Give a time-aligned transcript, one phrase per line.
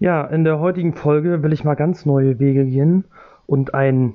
[0.00, 3.04] Ja, in der heutigen Folge will ich mal ganz neue Wege gehen
[3.46, 4.14] und ein,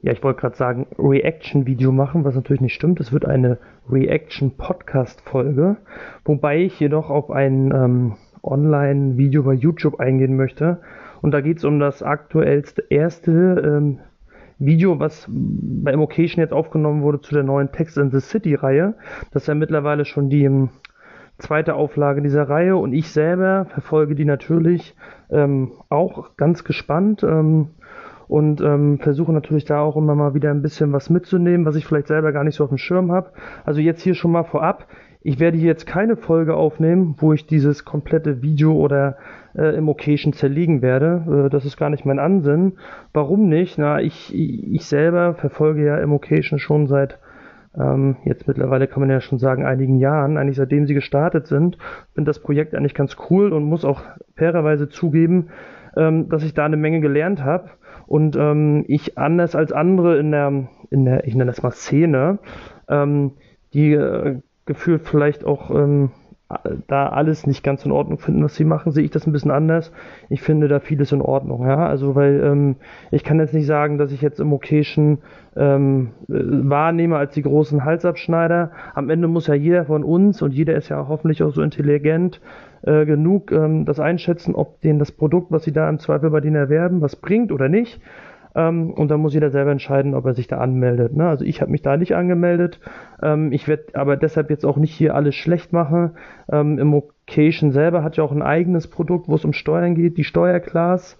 [0.00, 2.98] ja, ich wollte gerade sagen, Reaction-Video machen, was natürlich nicht stimmt.
[2.98, 3.58] Es wird eine
[3.88, 5.76] Reaction-Podcast-Folge,
[6.24, 10.80] wobei ich jedoch auf ein ähm, Online-Video bei YouTube eingehen möchte.
[11.20, 13.30] Und da geht es um das aktuellste erste
[13.64, 14.00] ähm,
[14.58, 18.94] Video, was bei Immocation jetzt aufgenommen wurde zu der neuen Text in the City-Reihe.
[19.30, 20.70] Das ist ja mittlerweile schon die ähm,
[21.42, 24.94] zweite Auflage dieser Reihe und ich selber verfolge die natürlich
[25.30, 27.68] ähm, auch ganz gespannt ähm,
[28.28, 31.86] und ähm, versuche natürlich da auch immer mal wieder ein bisschen was mitzunehmen, was ich
[31.86, 33.30] vielleicht selber gar nicht so auf dem Schirm habe.
[33.64, 34.86] Also jetzt hier schon mal vorab.
[35.24, 39.18] Ich werde hier jetzt keine Folge aufnehmen, wo ich dieses komplette Video oder
[39.54, 41.46] äh, Immocation zerlegen werde.
[41.46, 42.78] Äh, das ist gar nicht mein Ansinn.
[43.12, 43.78] Warum nicht?
[43.78, 47.18] Na, ich, ich selber verfolge ja Immocation schon seit
[47.78, 51.78] ähm, jetzt mittlerweile kann man ja schon sagen, einigen Jahren, eigentlich seitdem sie gestartet sind,
[52.14, 54.02] finde das Projekt eigentlich ganz cool und muss auch
[54.36, 55.48] fairerweise zugeben,
[55.96, 57.70] ähm, dass ich da eine Menge gelernt habe.
[58.06, 62.38] Und ähm, ich anders als andere in der, in der, ich nenne das mal Szene,
[62.88, 63.32] ähm,
[63.72, 66.10] die äh, gefühlt vielleicht auch ähm,
[66.86, 69.50] da alles nicht ganz in Ordnung finden, was sie machen, sehe ich das ein bisschen
[69.50, 69.92] anders.
[70.28, 71.86] Ich finde da vieles in Ordnung, ja.
[71.86, 72.76] Also weil ähm,
[73.10, 75.18] ich kann jetzt nicht sagen, dass ich jetzt im Occasion
[75.56, 78.72] ähm, äh, wahrnehme als die großen Halsabschneider.
[78.94, 82.40] Am Ende muss ja jeder von uns und jeder ist ja hoffentlich auch so intelligent
[82.82, 86.40] äh, genug, ähm, das einschätzen, ob denen das Produkt, was sie da im Zweifel bei
[86.40, 88.00] denen erwerben, was bringt oder nicht.
[88.54, 91.16] Ähm, und dann muss jeder selber entscheiden, ob er sich da anmeldet.
[91.16, 91.28] Ne?
[91.28, 92.80] Also ich habe mich da nicht angemeldet.
[93.22, 96.12] Ähm, ich werde aber deshalb jetzt auch nicht hier alles schlecht machen.
[96.50, 100.24] Ähm, Immocation selber hat ja auch ein eigenes Produkt, wo es um Steuern geht, die
[100.24, 101.18] Steuerclass.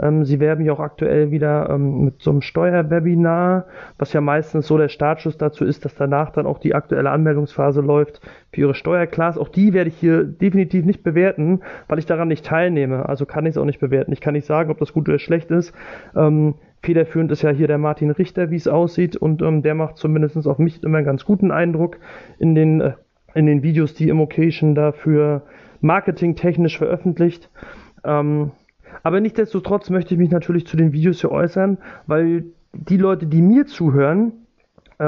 [0.00, 3.66] Ähm, sie werben ja auch aktuell wieder ähm, mit so einem Steuerwebinar,
[3.98, 7.80] was ja meistens so der Startschuss dazu ist, dass danach dann auch die aktuelle Anmeldungsphase
[7.80, 8.20] läuft
[8.52, 9.38] für ihre Steuerclass.
[9.38, 13.08] Auch die werde ich hier definitiv nicht bewerten, weil ich daran nicht teilnehme.
[13.08, 14.12] Also kann ich es auch nicht bewerten.
[14.12, 15.72] Ich kann nicht sagen, ob das gut oder schlecht ist.
[16.16, 19.96] Ähm, Federführend ist ja hier der Martin Richter, wie es aussieht, und ähm, der macht
[19.96, 21.98] zumindest auf mich immer einen ganz guten Eindruck
[22.38, 22.92] in den, äh,
[23.34, 25.42] in den Videos, die Immocation dafür
[25.80, 27.50] marketingtechnisch veröffentlicht.
[28.04, 28.50] Ähm,
[29.02, 32.44] aber nichtsdestotrotz möchte ich mich natürlich zu den Videos hier äußern, weil
[32.74, 34.43] die Leute, die mir zuhören,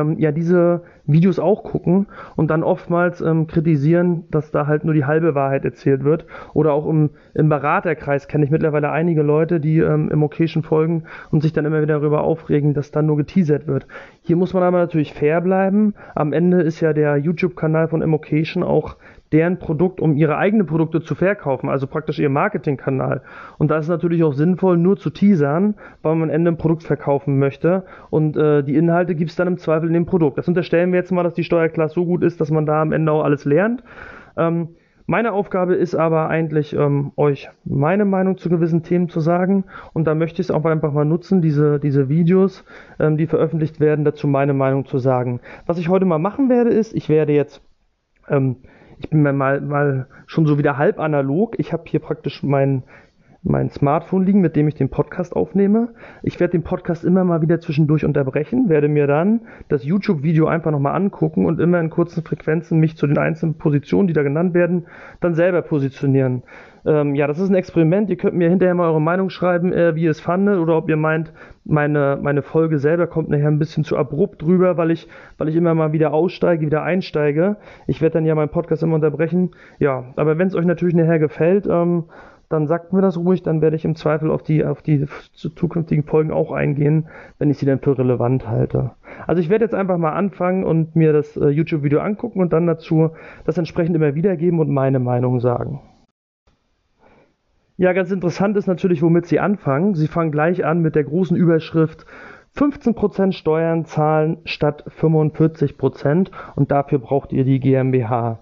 [0.01, 4.95] ähm, ja diese Videos auch gucken und dann oftmals ähm, kritisieren, dass da halt nur
[4.95, 6.27] die halbe Wahrheit erzählt wird.
[6.53, 11.05] Oder auch im, im Beraterkreis kenne ich mittlerweile einige Leute, die ähm, im Occasion folgen
[11.31, 13.87] und sich dann immer wieder darüber aufregen, dass dann nur geteasert wird.
[14.23, 15.95] Hier muss man aber natürlich fair bleiben.
[16.15, 18.97] Am Ende ist ja der YouTube-Kanal von Immocation auch
[19.32, 23.22] deren Produkt, um ihre eigenen Produkte zu verkaufen, also praktisch ihr Marketingkanal.
[23.59, 26.59] Und da ist es natürlich auch sinnvoll, nur zu teasern, weil man am Ende ein
[26.59, 27.84] Produkt verkaufen möchte.
[28.10, 30.38] Und äh, die Inhalte gibt es dann im Zweifel in dem Produkt.
[30.38, 32.92] Das unterstellen wir jetzt mal, dass die Steuerklasse so gut ist, dass man da am
[32.92, 33.82] Ende auch alles lernt.
[34.36, 34.69] Ähm,
[35.09, 39.65] meine Aufgabe ist aber eigentlich, ähm, euch meine Meinung zu gewissen Themen zu sagen.
[39.92, 42.65] Und da möchte ich es auch einfach mal nutzen, diese, diese Videos,
[42.98, 45.41] ähm, die veröffentlicht werden, dazu meine Meinung zu sagen.
[45.65, 47.62] Was ich heute mal machen werde, ist, ich werde jetzt
[48.28, 48.56] ähm,
[48.99, 51.59] ich bin mal, mal schon so wieder halb analog.
[51.59, 52.83] Ich habe hier praktisch mein,
[53.43, 55.91] mein Smartphone liegen, mit dem ich den Podcast aufnehme.
[56.23, 60.71] Ich werde den Podcast immer mal wieder zwischendurch unterbrechen, werde mir dann das YouTube-Video einfach
[60.71, 64.55] nochmal angucken und immer in kurzen Frequenzen mich zu den einzelnen Positionen, die da genannt
[64.55, 64.87] werden,
[65.21, 66.43] dann selber positionieren.
[66.86, 68.08] Ähm, ja, das ist ein Experiment.
[68.10, 70.88] Ihr könnt mir hinterher mal eure Meinung schreiben, äh, wie ihr es fandet oder ob
[70.88, 71.32] ihr meint,
[71.64, 75.56] meine, meine Folge selber kommt nachher ein bisschen zu abrupt drüber, weil ich, weil ich
[75.56, 77.56] immer mal wieder aussteige, wieder einsteige.
[77.88, 79.50] Ich werde dann ja meinen Podcast immer unterbrechen.
[79.80, 82.04] Ja, aber wenn es euch natürlich nachher gefällt, ähm,
[82.48, 86.04] dann sagt mir das ruhig, dann werde ich im Zweifel auf die, auf die zukünftigen
[86.04, 87.08] Folgen auch eingehen,
[87.41, 88.92] wenn ich sie dann für relevant halte.
[89.26, 92.68] Also ich werde jetzt einfach mal anfangen und mir das äh, YouTube-Video angucken und dann
[92.68, 93.10] dazu
[93.44, 95.80] das entsprechend immer wiedergeben und meine Meinung sagen.
[97.78, 99.94] Ja, ganz interessant ist natürlich, womit sie anfangen.
[99.94, 102.06] Sie fangen gleich an mit der großen Überschrift
[102.56, 108.38] 15% Steuern zahlen statt 45% und dafür braucht ihr die GmbH.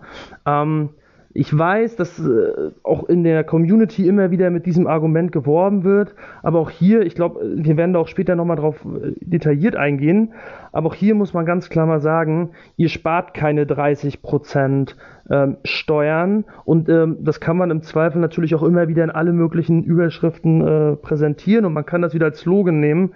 [0.47, 0.91] Ähm,
[1.37, 6.14] ich weiß, dass äh, auch in der Community immer wieder mit diesem Argument geworben wird,
[6.44, 10.32] aber auch hier, ich glaube, wir werden da auch später nochmal drauf äh, detailliert eingehen,
[10.70, 14.94] aber auch hier muss man ganz klar mal sagen, ihr spart keine 30%
[15.29, 19.32] ähm, Steuern und ähm, das kann man im Zweifel natürlich auch immer wieder in alle
[19.32, 23.12] möglichen Überschriften äh, präsentieren und man kann das wieder als Slogan nehmen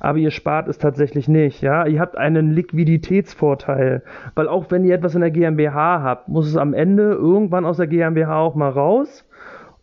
[0.00, 1.62] aber ihr spart es tatsächlich nicht.
[1.62, 4.02] Ja, ihr habt einen Liquiditätsvorteil,
[4.34, 7.76] weil auch wenn ihr etwas in der GmbH habt, muss es am Ende irgendwann aus
[7.76, 9.24] der GmbH auch mal raus.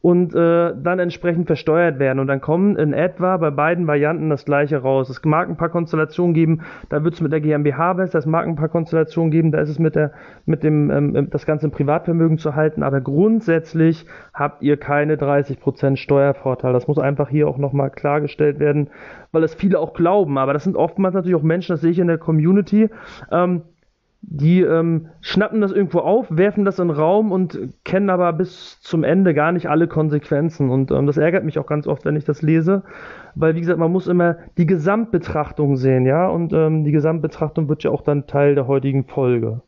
[0.01, 2.19] Und äh, dann entsprechend versteuert werden.
[2.19, 5.09] Und dann kommen in etwa bei beiden Varianten das gleiche raus.
[5.09, 8.47] Es mag ein paar Konstellationen geben, da wird es mit der GmbH besser, es mag
[8.47, 10.11] ein paar Konstellationen geben, da ist es mit, der,
[10.45, 15.97] mit dem, ähm, das Ganze im Privatvermögen zu halten, aber grundsätzlich habt ihr keine 30%
[15.97, 16.73] Steuervorteil.
[16.73, 18.89] Das muss einfach hier auch nochmal klargestellt werden,
[19.31, 20.37] weil es viele auch glauben.
[20.37, 22.89] Aber das sind oftmals natürlich auch Menschen, das sehe ich in der Community,
[23.31, 23.63] ähm,
[24.21, 28.81] die ähm, schnappen das irgendwo auf, werfen das in den Raum und kennen aber bis
[28.81, 30.69] zum Ende gar nicht alle Konsequenzen.
[30.69, 32.83] Und ähm, das ärgert mich auch ganz oft, wenn ich das lese,
[33.35, 37.83] weil wie gesagt, man muss immer die Gesamtbetrachtung sehen, ja, und ähm, die Gesamtbetrachtung wird
[37.83, 39.61] ja auch dann Teil der heutigen Folge.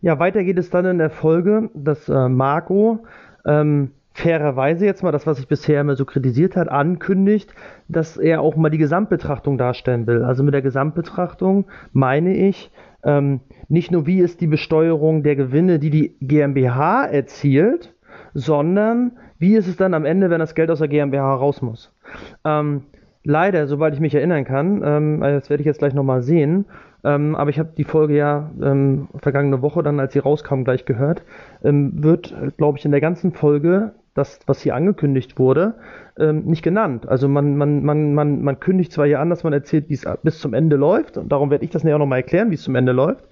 [0.00, 3.00] Ja, weiter geht es dann in der Folge, dass äh, Marco
[3.44, 7.54] ähm, fairerweise jetzt mal das, was ich bisher immer so kritisiert hat, ankündigt,
[7.88, 10.24] dass er auch mal die Gesamtbetrachtung darstellen will.
[10.24, 12.70] Also mit der Gesamtbetrachtung meine ich
[13.02, 17.94] ähm, nicht nur, wie ist die Besteuerung der Gewinne, die die GmbH erzielt,
[18.34, 21.92] sondern wie ist es dann am Ende, wenn das Geld aus der GmbH raus muss.
[22.44, 22.82] Ähm,
[23.24, 26.66] leider, soweit ich mich erinnern kann, ähm, das werde ich jetzt gleich nochmal sehen,
[27.04, 30.84] ähm, aber ich habe die Folge ja ähm, vergangene Woche dann, als sie rauskam, gleich
[30.84, 31.22] gehört,
[31.64, 35.74] ähm, wird, glaube ich, in der ganzen Folge das, was hier angekündigt wurde,
[36.18, 37.08] ähm, nicht genannt.
[37.08, 40.04] Also man, man, man, man, man kündigt zwar hier an, dass man erzählt, wie es
[40.22, 42.74] bis zum Ende läuft, und darum werde ich das näher nochmal erklären, wie es zum
[42.74, 43.24] Ende läuft.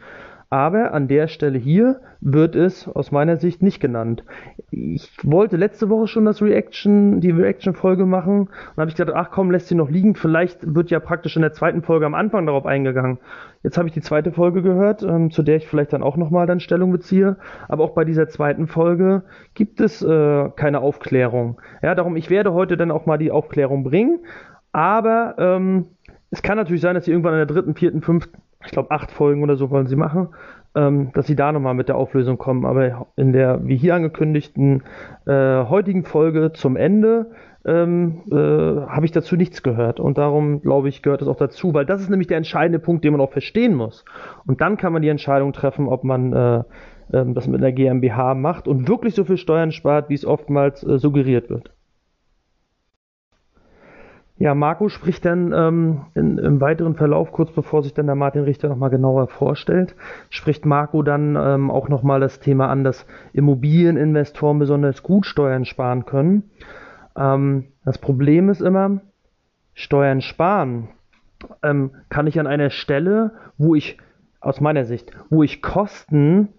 [0.51, 4.25] Aber an der Stelle hier wird es aus meiner Sicht nicht genannt.
[4.71, 9.31] Ich wollte letzte Woche schon das Reaction, die Reaction-Folge machen und habe ich gedacht, ach
[9.31, 10.15] komm, lässt sie noch liegen.
[10.15, 13.19] Vielleicht wird ja praktisch in der zweiten Folge am Anfang darauf eingegangen.
[13.63, 16.47] Jetzt habe ich die zweite Folge gehört, ähm, zu der ich vielleicht dann auch nochmal
[16.47, 17.37] dann Stellung beziehe.
[17.69, 21.61] Aber auch bei dieser zweiten Folge gibt es äh, keine Aufklärung.
[21.83, 24.21] Ja, darum, ich werde heute dann auch mal die Aufklärung bringen.
[24.73, 25.89] Aber ähm,
[26.31, 29.11] es kann natürlich sein, dass sie irgendwann in der dritten, vierten, fünften ich glaube, acht
[29.11, 30.29] Folgen oder so wollen sie machen,
[30.75, 32.65] ähm, dass sie da nochmal mit der Auflösung kommen.
[32.65, 34.83] Aber in der, wie hier angekündigten,
[35.27, 37.31] äh, heutigen Folge zum Ende
[37.65, 40.01] ähm, äh, habe ich dazu nichts gehört.
[40.01, 43.05] Und darum, glaube ich, gehört es auch dazu, weil das ist nämlich der entscheidende Punkt,
[43.05, 44.05] den man auch verstehen muss.
[44.47, 46.59] Und dann kann man die Entscheidung treffen, ob man äh,
[47.13, 50.83] äh das mit einer GmbH macht und wirklich so viel Steuern spart, wie es oftmals
[50.83, 51.71] äh, suggeriert wird.
[54.39, 58.45] Ja, Marco spricht dann ähm, in, im weiteren Verlauf, kurz bevor sich dann der Martin
[58.45, 59.97] Richter nochmal genauer vorstellt,
[60.31, 66.07] spricht Marco dann ähm, auch nochmal das Thema an, dass Immobilieninvestoren besonders gut Steuern sparen
[66.07, 66.51] können.
[67.17, 69.01] Ähm, das Problem ist immer,
[69.75, 70.89] Steuern sparen
[71.65, 73.99] ähm, kann ich an einer Stelle, wo ich
[74.41, 76.51] aus meiner Sicht, wo ich Kosten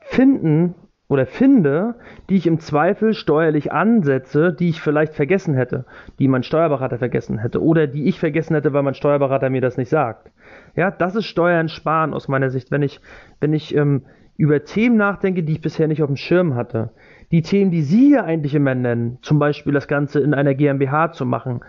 [0.00, 0.74] finden
[1.08, 1.94] oder finde,
[2.28, 5.86] die ich im Zweifel steuerlich ansetze, die ich vielleicht vergessen hätte,
[6.18, 9.78] die mein Steuerberater vergessen hätte oder die ich vergessen hätte, weil mein Steuerberater mir das
[9.78, 10.30] nicht sagt.
[10.76, 13.00] Ja, das ist Steuern sparen aus meiner Sicht, wenn ich,
[13.40, 14.02] wenn ich ähm,
[14.36, 16.90] über Themen nachdenke, die ich bisher nicht auf dem Schirm hatte.
[17.30, 21.12] Die Themen, die Sie hier eigentlich immer nennen, zum Beispiel das Ganze in einer GmbH
[21.12, 21.60] zu machen,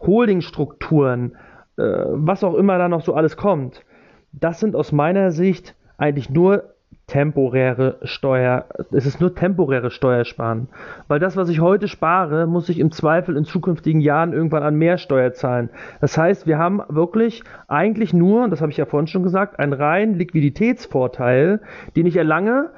[0.00, 1.36] Holdingstrukturen,
[1.76, 3.84] äh, was auch immer da noch so alles kommt,
[4.32, 6.74] das sind aus meiner Sicht eigentlich nur
[7.08, 10.68] temporäre Steuer, es ist nur temporäre Steuersparen.
[11.08, 14.76] Weil das, was ich heute spare, muss ich im Zweifel in zukünftigen Jahren irgendwann an
[14.76, 15.70] mehr Steuer zahlen.
[16.00, 19.72] Das heißt, wir haben wirklich eigentlich nur, das habe ich ja vorhin schon gesagt, einen
[19.72, 21.60] reinen Liquiditätsvorteil,
[21.96, 22.70] den ich erlange.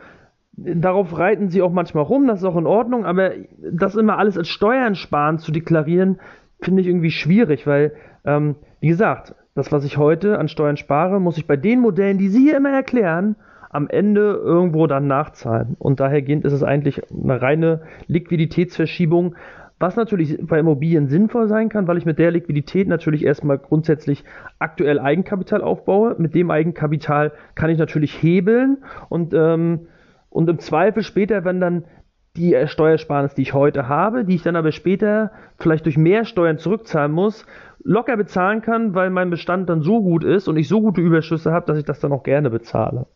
[0.53, 3.33] Darauf reiten sie auch manchmal rum, das ist auch in Ordnung, aber
[3.73, 6.21] das immer alles als Steuern sparen zu deklarieren,
[6.61, 7.95] finde ich irgendwie schwierig, weil,
[8.25, 12.19] ähm, wie gesagt, das, was ich heute an Steuern spare, muss ich bei den Modellen,
[12.19, 13.35] die Sie hier immer erklären,
[13.71, 15.77] am Ende irgendwo dann nachzahlen.
[15.79, 19.37] Und dahergehend ist es eigentlich eine reine Liquiditätsverschiebung,
[19.79, 24.25] was natürlich bei Immobilien sinnvoll sein kann, weil ich mit der Liquidität natürlich erstmal grundsätzlich
[24.59, 26.17] aktuell Eigenkapital aufbaue.
[26.19, 29.87] Mit dem Eigenkapital kann ich natürlich hebeln und, ähm,
[30.29, 31.85] und im Zweifel später, wenn dann
[32.37, 36.59] die Steuersparnis, die ich heute habe, die ich dann aber später vielleicht durch mehr Steuern
[36.59, 37.47] zurückzahlen muss,
[37.83, 41.53] locker bezahlen kann, weil mein Bestand dann so gut ist und ich so gute Überschüsse
[41.53, 43.07] habe, dass ich das dann auch gerne bezahle.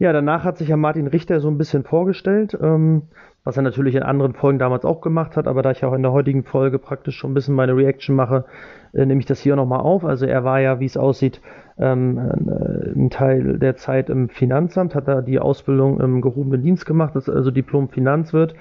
[0.00, 3.02] Ja, danach hat sich ja Martin Richter so ein bisschen vorgestellt, ähm,
[3.44, 6.00] was er natürlich in anderen Folgen damals auch gemacht hat, aber da ich auch in
[6.00, 8.46] der heutigen Folge praktisch schon ein bisschen meine Reaction mache,
[8.94, 10.02] äh, nehme ich das hier nochmal auf.
[10.06, 11.42] Also er war ja, wie es aussieht,
[11.78, 16.86] ähm, äh, ein Teil der Zeit im Finanzamt, hat da die Ausbildung im gehobenen Dienst
[16.86, 18.54] gemacht, ist also Diplom Finanzwirt.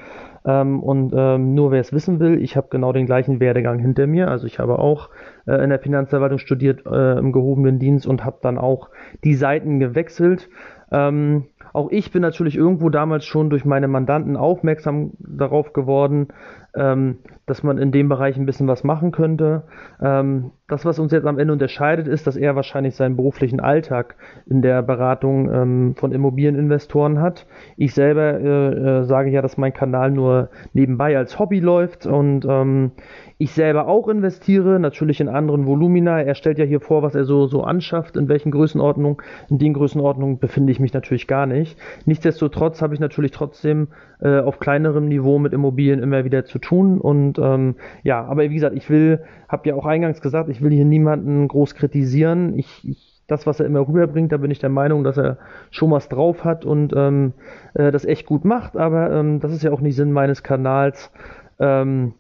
[0.46, 4.08] Ähm, und ähm, nur wer es wissen will, ich habe genau den gleichen Werdegang hinter
[4.08, 4.28] mir.
[4.28, 5.10] Also ich habe auch
[5.46, 8.90] äh, in der Finanzverwaltung studiert äh, im gehobenen Dienst und habe dann auch
[9.24, 10.50] die Seiten gewechselt
[10.92, 16.30] ähm, auch ich bin natürlich irgendwo damals schon durch meine Mandanten aufmerksam darauf geworden,
[16.76, 19.64] ähm, dass man in dem Bereich ein bisschen was machen könnte.
[20.02, 24.16] Ähm, das, was uns jetzt am Ende unterscheidet, ist, dass er wahrscheinlich seinen beruflichen Alltag
[24.46, 27.48] in der Beratung ähm, von Immobilieninvestoren hat.
[27.76, 32.46] Ich selber äh, äh, sage ja, dass mein Kanal nur nebenbei als Hobby läuft und
[32.48, 32.92] ähm,
[33.42, 36.22] ich selber auch investiere, natürlich in anderen Volumina.
[36.22, 39.18] Er stellt ja hier vor, was er so, so anschafft, in welchen Größenordnungen.
[39.50, 41.80] In den Größenordnungen befinde ich mich natürlich gar nicht.
[42.06, 43.88] Nichtsdestotrotz habe ich natürlich trotzdem
[44.20, 47.00] äh, auf kleinerem Niveau mit Immobilien immer wieder zu tun.
[47.00, 50.72] Und ähm, ja, aber wie gesagt, ich will, habe ja auch eingangs gesagt, ich will
[50.72, 52.58] hier niemanden groß kritisieren.
[52.58, 55.38] Ich, ich das, was er immer rüberbringt, da bin ich der Meinung, dass er
[55.70, 57.34] schon was drauf hat und ähm,
[57.76, 58.76] äh, das echt gut macht.
[58.76, 61.12] Aber ähm, das ist ja auch nicht Sinn meines Kanals.
[61.60, 62.14] Ähm,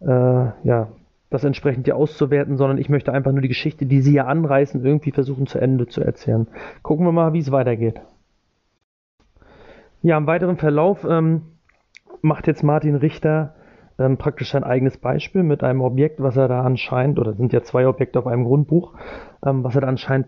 [0.00, 0.88] äh, ja,
[1.30, 4.84] das entsprechend hier auszuwerten, sondern ich möchte einfach nur die Geschichte, die sie ja anreißen,
[4.84, 6.46] irgendwie versuchen zu Ende zu erzählen.
[6.82, 8.00] Gucken wir mal, wie es weitergeht.
[10.02, 11.42] Ja, im weiteren Verlauf ähm,
[12.22, 13.54] macht jetzt Martin Richter
[13.98, 17.62] ähm, praktisch sein eigenes Beispiel mit einem Objekt, was er da anscheinend, oder sind ja
[17.62, 18.92] zwei Objekte auf einem Grundbuch,
[19.44, 20.26] ähm, was er da anscheinend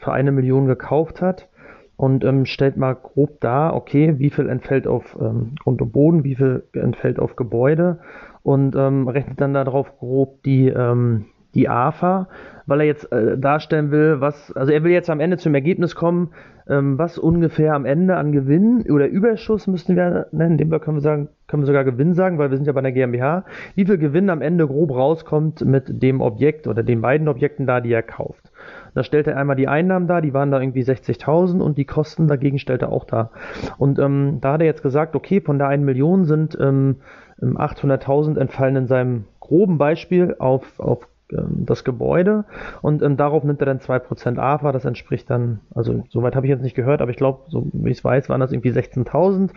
[0.00, 1.48] für eine Million gekauft hat.
[1.96, 6.24] Und ähm, stellt mal grob dar, okay, wie viel entfällt auf ähm, Grund und Boden,
[6.24, 8.00] wie viel entfällt auf Gebäude
[8.42, 12.28] und ähm, rechnet dann darauf grob die, ähm, die AFA,
[12.66, 15.94] weil er jetzt äh, darstellen will, was, also er will jetzt am Ende zum Ergebnis
[15.94, 16.30] kommen,
[16.68, 21.00] ähm, was ungefähr am Ende an Gewinn oder Überschuss müssten wir nennen, dem können wir
[21.00, 23.44] sagen, können wir sogar Gewinn sagen, weil wir sind ja bei einer GmbH,
[23.74, 27.80] wie viel Gewinn am Ende grob rauskommt mit dem Objekt oder den beiden Objekten da,
[27.80, 28.52] die er kauft.
[28.94, 32.28] Da stellt er einmal die Einnahmen da, die waren da irgendwie 60.000 und die Kosten
[32.28, 33.30] dagegen stellt er auch da.
[33.78, 36.96] Und ähm, da hat er jetzt gesagt, okay, von der 1 Million sind ähm,
[37.40, 41.11] 800.000 entfallen in seinem groben Beispiel auf, auf ähm,
[41.48, 42.44] das Gebäude.
[42.80, 46.50] Und ähm, darauf nimmt er dann 2% AFA, das entspricht dann, also soweit habe ich
[46.50, 49.50] jetzt nicht gehört, aber ich glaube, so wie ich es weiß, waren das irgendwie 16.000.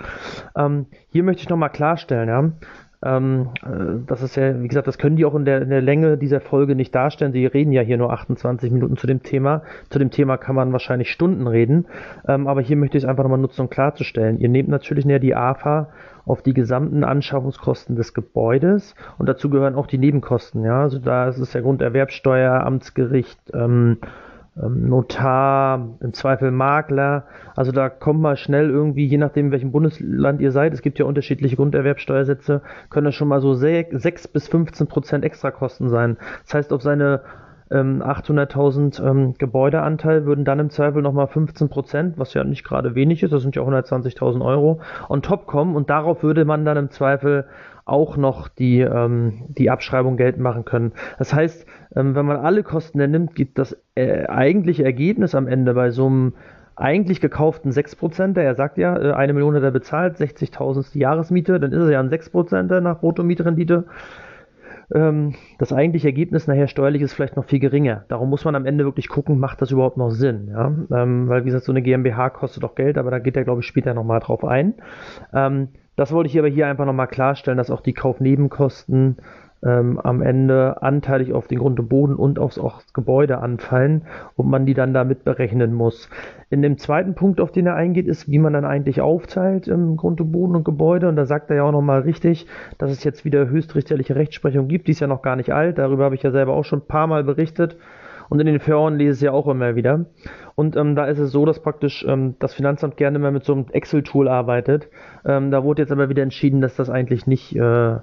[0.55, 2.51] Ähm, hier möchte ich nochmal klarstellen, ja,
[3.05, 5.81] ähm, äh, das ist ja, wie gesagt, das können die auch in der, in der
[5.81, 7.31] Länge dieser Folge nicht darstellen.
[7.31, 9.61] Sie reden ja hier nur 28 Minuten zu dem Thema.
[9.89, 11.85] Zu dem Thema kann man wahrscheinlich Stunden reden.
[12.27, 14.39] Ähm, aber hier möchte ich es einfach nochmal nutzen, um klarzustellen.
[14.39, 15.89] Ihr nehmt natürlich näher die AFA
[16.25, 20.63] auf die gesamten Anschaffungskosten des Gebäudes und dazu gehören auch die Nebenkosten.
[20.63, 23.97] Ja, also da ist es ja Grunderwerbsteuer, Amtsgericht, ähm,
[24.55, 27.25] Notar, im Zweifel Makler.
[27.55, 30.97] Also da kommt mal schnell irgendwie, je nachdem, in welchem Bundesland ihr seid, es gibt
[30.97, 36.17] ja unterschiedliche Grunderwerbsteuersätze, können das schon mal so 6 bis 15 Prozent Extrakosten sein.
[36.45, 37.21] Das heißt, auf seine
[37.69, 42.95] ähm, 800.000 ähm, Gebäudeanteil würden dann im Zweifel nochmal 15 Prozent, was ja nicht gerade
[42.95, 46.77] wenig ist, das sind ja 120.000 Euro, on top kommen und darauf würde man dann
[46.77, 47.45] im Zweifel
[47.85, 50.93] auch noch die, ähm, die Abschreibung geltend machen können.
[51.19, 55.73] Das heißt, ähm, wenn man alle Kosten ernimmt, gibt das äh, eigentliche Ergebnis am Ende
[55.73, 56.33] bei so einem
[56.75, 60.99] eigentlich gekauften 6%er, er sagt ja, äh, eine Million hat er bezahlt, 60.000 ist die
[60.99, 63.85] Jahresmiete, dann ist es ja ein 6%er nach Bruttomietrendite.
[64.93, 68.03] Ähm, das eigentliche Ergebnis nachher steuerlich ist vielleicht noch viel geringer.
[68.07, 70.49] Darum muss man am Ende wirklich gucken, macht das überhaupt noch Sinn?
[70.49, 70.67] Ja?
[70.91, 73.61] Ähm, weil, wie gesagt, so eine GmbH kostet doch Geld, aber da geht er, glaube
[73.61, 74.75] ich, später nochmal drauf ein.
[75.33, 79.17] Ähm, das wollte ich aber hier einfach nochmal klarstellen, dass auch die Kaufnebenkosten
[79.65, 84.03] ähm, am Ende anteilig auf den Grund und Boden und aufs, aufs Gebäude anfallen
[84.35, 86.09] und man die dann damit berechnen muss.
[86.49, 89.97] In dem zweiten Punkt, auf den er eingeht, ist, wie man dann eigentlich aufteilt im
[89.97, 91.09] Grund und Boden und Gebäude.
[91.09, 92.45] Und da sagt er ja auch nochmal richtig,
[92.77, 94.87] dass es jetzt wieder höchstrichterliche Rechtsprechung gibt.
[94.87, 95.79] Die ist ja noch gar nicht alt.
[95.79, 97.77] Darüber habe ich ja selber auch schon ein paar Mal berichtet.
[98.29, 100.05] Und in den Foren lese ich es ja auch immer wieder.
[100.55, 103.53] Und ähm, da ist es so, dass praktisch ähm, das Finanzamt gerne immer mit so
[103.53, 104.87] einem Excel-Tool arbeitet.
[105.25, 107.97] Ähm, da wurde jetzt aber wieder entschieden, dass das eigentlich nicht, äh,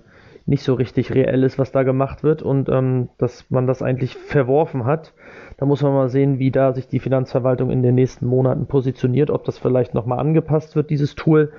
[0.47, 4.17] nicht so richtig reell ist, was da gemacht wird und ähm, dass man das eigentlich
[4.17, 5.15] verworfen hat.
[5.57, 9.31] Da muss man mal sehen, wie da sich die Finanzverwaltung in den nächsten Monaten positioniert,
[9.31, 11.53] ob das vielleicht nochmal angepasst wird, dieses Tool.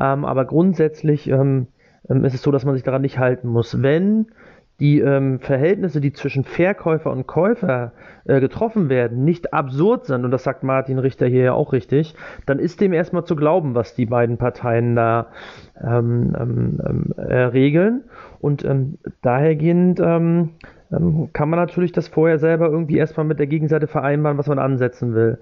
[0.00, 1.68] Ähm, aber grundsätzlich ähm,
[2.08, 3.82] ist es so, dass man sich daran nicht halten muss.
[3.82, 4.26] Wenn
[4.78, 7.92] die ähm, Verhältnisse, die zwischen Verkäufer und Käufer
[8.26, 12.14] äh, getroffen werden, nicht absurd sind, und das sagt Martin Richter hier ja auch richtig,
[12.44, 15.28] dann ist dem erstmal zu glauben, was die beiden Parteien da
[15.82, 18.04] ähm, ähm, ähm äh, regeln.
[18.40, 20.50] Und ähm, dahergehend ähm,
[21.32, 25.14] kann man natürlich das vorher selber irgendwie erstmal mit der Gegenseite vereinbaren, was man ansetzen
[25.14, 25.38] will.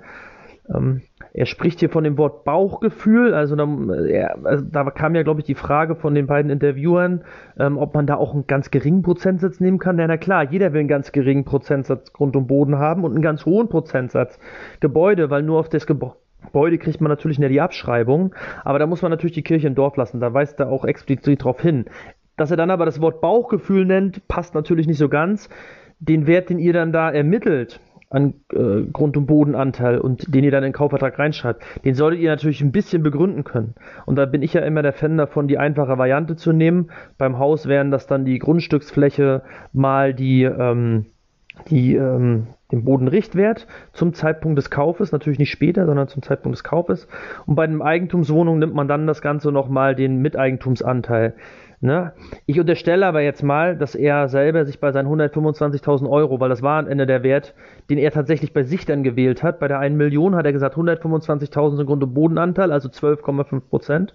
[0.72, 1.02] Ähm,
[1.34, 3.66] er spricht hier von dem Wort Bauchgefühl, also da,
[4.06, 7.22] er, also da kam ja, glaube ich, die Frage von den beiden Interviewern,
[7.58, 9.98] ähm, ob man da auch einen ganz geringen Prozentsatz nehmen kann.
[9.98, 13.22] Ja, na klar, jeder will einen ganz geringen Prozentsatz Grund und Boden haben und einen
[13.22, 14.38] ganz hohen Prozentsatz
[14.80, 18.34] Gebäude, weil nur auf das Gebäude kriegt man natürlich nicht die Abschreibung,
[18.64, 21.40] aber da muss man natürlich die Kirche im Dorf lassen, da weist er auch explizit
[21.42, 21.86] darauf hin.
[22.36, 25.48] Dass er dann aber das Wort Bauchgefühl nennt, passt natürlich nicht so ganz.
[25.98, 27.80] Den Wert, den ihr dann da ermittelt,
[28.14, 32.20] an äh, Grund- und Bodenanteil und den ihr dann in den Kaufvertrag reinschreibt, den solltet
[32.20, 33.74] ihr natürlich ein bisschen begründen können.
[34.06, 36.90] Und da bin ich ja immer der Fan davon, die einfache Variante zu nehmen.
[37.18, 41.06] Beim Haus wären das dann die Grundstücksfläche mal die, ähm,
[41.68, 46.64] die, ähm, den Bodenrichtwert zum Zeitpunkt des Kaufes, natürlich nicht später, sondern zum Zeitpunkt des
[46.64, 47.08] Kaufes.
[47.46, 51.34] Und bei einem Eigentumswohnung nimmt man dann das Ganze nochmal den Miteigentumsanteil.
[51.84, 52.14] Ne?
[52.46, 56.62] Ich unterstelle aber jetzt mal, dass er selber sich bei seinen 125.000 Euro, weil das
[56.62, 57.54] war am Ende der Wert,
[57.90, 60.76] den er tatsächlich bei sich dann gewählt hat, bei der 1 Million hat er gesagt,
[60.76, 64.14] 125.000 sind Grund- und Bodenanteil, also 12,5 Prozent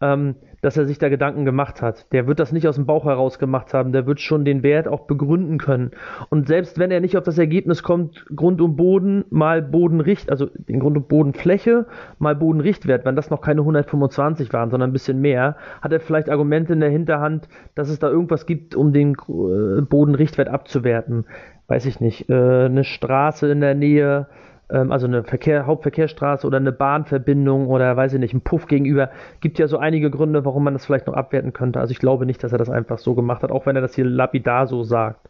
[0.00, 2.12] ähm, dass er sich da Gedanken gemacht hat.
[2.12, 4.88] Der wird das nicht aus dem Bauch heraus gemacht haben, der wird schon den Wert
[4.88, 5.92] auch begründen können.
[6.28, 10.46] Und selbst wenn er nicht auf das Ergebnis kommt, Grund und Boden mal Bodenricht, also
[10.46, 11.86] den Grund und Bodenfläche
[12.18, 16.28] mal Bodenrichtwert, wenn das noch keine 125 waren, sondern ein bisschen mehr, hat er vielleicht
[16.28, 21.24] Argumente in der Hinterhand, dass es da irgendwas gibt, um den äh, Bodenrichtwert abzuwerten.
[21.68, 24.26] Weiß ich nicht, äh, eine Straße in der Nähe,
[24.72, 29.10] ähm, also eine Verkehr, Hauptverkehrsstraße oder eine Bahnverbindung oder weiß ich nicht, ein Puff gegenüber.
[29.40, 31.80] Gibt ja so einige Gründe, warum man das vielleicht noch abwerten könnte.
[31.80, 33.94] Also ich glaube nicht, dass er das einfach so gemacht hat, auch wenn er das
[33.94, 35.28] hier lapidar so sagt.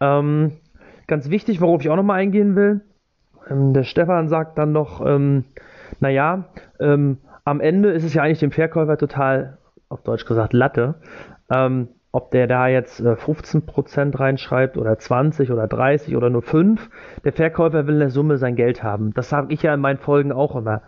[0.00, 0.52] Ähm,
[1.06, 2.80] ganz wichtig, worauf ich auch nochmal eingehen will,
[3.50, 5.44] ähm, der Stefan sagt dann noch, ähm,
[6.00, 6.44] naja,
[6.80, 10.96] ähm, am Ende ist es ja eigentlich dem Verkäufer total, auf Deutsch gesagt, Latte,
[11.50, 16.88] ähm, ob der da jetzt 15% äh, reinschreibt oder 20 oder 30 oder nur 5.
[17.24, 19.12] Der Verkäufer will in der Summe sein Geld haben.
[19.14, 20.82] Das sage ich ja in meinen Folgen auch immer.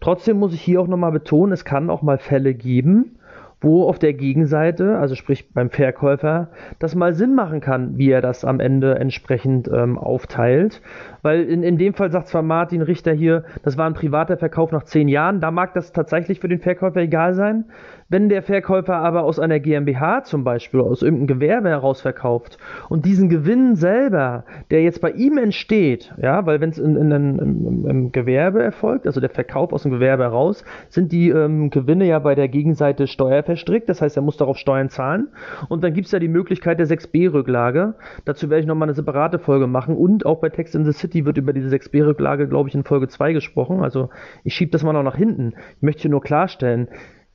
[0.00, 3.18] Trotzdem muss ich hier auch nochmal betonen, es kann auch mal Fälle geben,
[3.60, 6.48] wo auf der Gegenseite, also sprich beim Verkäufer,
[6.78, 10.80] das mal Sinn machen kann, wie er das am Ende entsprechend ähm, aufteilt.
[11.22, 14.72] Weil in, in dem Fall sagt zwar Martin Richter hier, das war ein privater Verkauf
[14.72, 17.64] nach zehn Jahren, da mag das tatsächlich für den Verkäufer egal sein.
[18.08, 22.58] Wenn der Verkäufer aber aus einer GmbH zum Beispiel, aus irgendeinem Gewerbe heraus verkauft
[22.88, 27.12] und diesen Gewinn selber, der jetzt bei ihm entsteht, ja, weil wenn es in, in,
[27.12, 31.70] in, im, im, Gewerbe erfolgt, also der Verkauf aus dem Gewerbe heraus, sind die ähm,
[31.70, 35.28] Gewinne ja bei der Gegenseite steuerverstrickt, das heißt, er muss darauf Steuern zahlen.
[35.68, 37.94] Und dann gibt es ja die Möglichkeit der 6b-Rücklage.
[38.24, 41.09] Dazu werde ich nochmal eine separate Folge machen und auch bei Text in the City
[41.14, 43.82] wird über diese 6b-Rücklage, glaube ich, in Folge 2 gesprochen.
[43.82, 44.10] Also
[44.44, 45.54] ich schiebe das mal noch nach hinten.
[45.76, 46.88] Ich möchte hier nur klarstellen,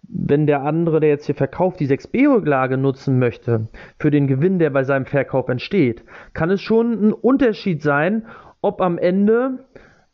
[0.08, 3.68] wenn der andere, der jetzt hier verkauft, die 6b-Rücklage nutzen möchte
[3.98, 6.04] für den Gewinn, der bei seinem Verkauf entsteht,
[6.34, 8.26] kann es schon ein Unterschied sein,
[8.62, 9.66] ob am Ende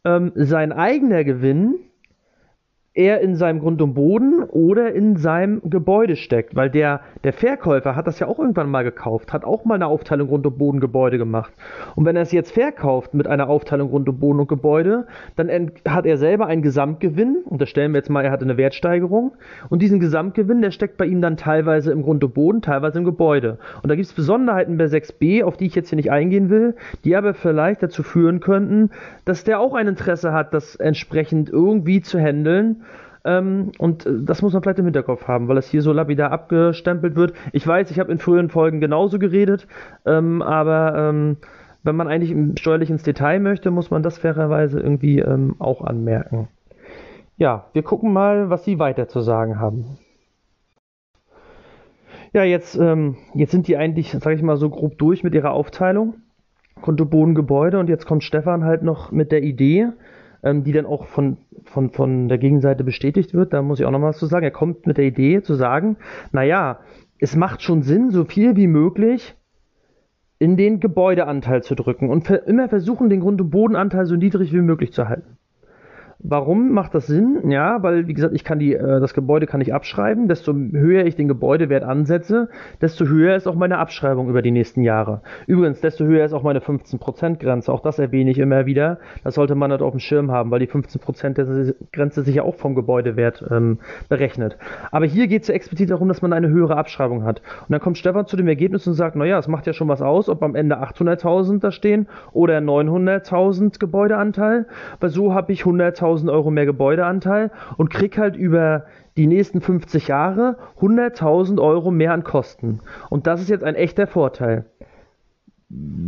[0.06, 1.76] ähm, sein eigener Gewinn
[2.94, 7.96] er in seinem Grund und Boden oder in seinem Gebäude steckt, weil der, der Verkäufer
[7.96, 10.82] hat das ja auch irgendwann mal gekauft, hat auch mal eine Aufteilung Grund und Boden
[10.82, 11.54] Gebäude gemacht.
[11.96, 15.72] Und wenn er es jetzt verkauft mit einer Aufteilung Grund und Boden und Gebäude, dann
[15.88, 19.32] hat er selber einen Gesamtgewinn, unterstellen wir jetzt mal, er hatte eine Wertsteigerung,
[19.70, 23.06] und diesen Gesamtgewinn, der steckt bei ihm dann teilweise im Grund und Boden, teilweise im
[23.06, 23.58] Gebäude.
[23.82, 26.76] Und da gibt es Besonderheiten bei 6b, auf die ich jetzt hier nicht eingehen will,
[27.06, 28.90] die aber vielleicht dazu führen könnten,
[29.24, 32.82] dass der auch ein Interesse hat, das entsprechend irgendwie zu handeln
[33.24, 36.32] ähm, und äh, das muss man vielleicht im Hinterkopf haben, weil es hier so lapidar
[36.32, 37.34] abgestempelt wird.
[37.52, 39.68] Ich weiß, ich habe in früheren Folgen genauso geredet,
[40.06, 41.38] ähm, aber ähm,
[41.84, 46.48] wenn man eigentlich steuerlich ins Detail möchte, muss man das fairerweise irgendwie ähm, auch anmerken.
[47.38, 49.98] Ja, wir gucken mal, was Sie weiter zu sagen haben.
[52.34, 55.52] Ja, jetzt, ähm, jetzt sind die eigentlich, sage ich mal, so grob durch mit ihrer
[55.52, 56.16] Aufteilung.
[56.82, 59.90] Konto Boden Gebäude und jetzt kommt Stefan halt noch mit der Idee,
[60.44, 63.54] ähm, die dann auch von, von, von der Gegenseite bestätigt wird.
[63.54, 64.44] Da muss ich auch noch was zu sagen.
[64.44, 65.98] Er kommt mit der Idee zu sagen,
[66.32, 66.80] naja,
[67.20, 69.36] es macht schon Sinn, so viel wie möglich
[70.40, 74.62] in den Gebäudeanteil zu drücken und immer versuchen, den Grund- und Bodenanteil so niedrig wie
[74.62, 75.38] möglich zu halten.
[76.24, 77.50] Warum macht das Sinn?
[77.50, 80.28] Ja, weil, wie gesagt, ich kann die, äh, das Gebäude kann ich abschreiben.
[80.28, 84.84] Desto höher ich den Gebäudewert ansetze, desto höher ist auch meine Abschreibung über die nächsten
[84.84, 85.22] Jahre.
[85.48, 87.72] Übrigens, desto höher ist auch meine 15%-Grenze.
[87.72, 89.00] Auch das erwähne ich immer wieder.
[89.24, 92.76] Das sollte man halt auf dem Schirm haben, weil die 15%-Grenze sich ja auch vom
[92.76, 94.58] Gebäudewert ähm, berechnet.
[94.92, 97.42] Aber hier geht es ja explizit darum, dass man eine höhere Abschreibung hat.
[97.62, 100.04] Und dann kommt Stefan zu dem Ergebnis und sagt, naja, es macht ja schon was
[100.04, 104.68] aus, ob am Ende 800.000 da stehen oder 900.000 Gebäudeanteil,
[105.00, 108.86] weil so habe ich 100.000 100.000 Euro mehr Gebäudeanteil und krieg halt über
[109.18, 112.80] die nächsten 50 Jahre 100.000 Euro mehr an Kosten.
[113.10, 114.66] Und das ist jetzt ein echter Vorteil.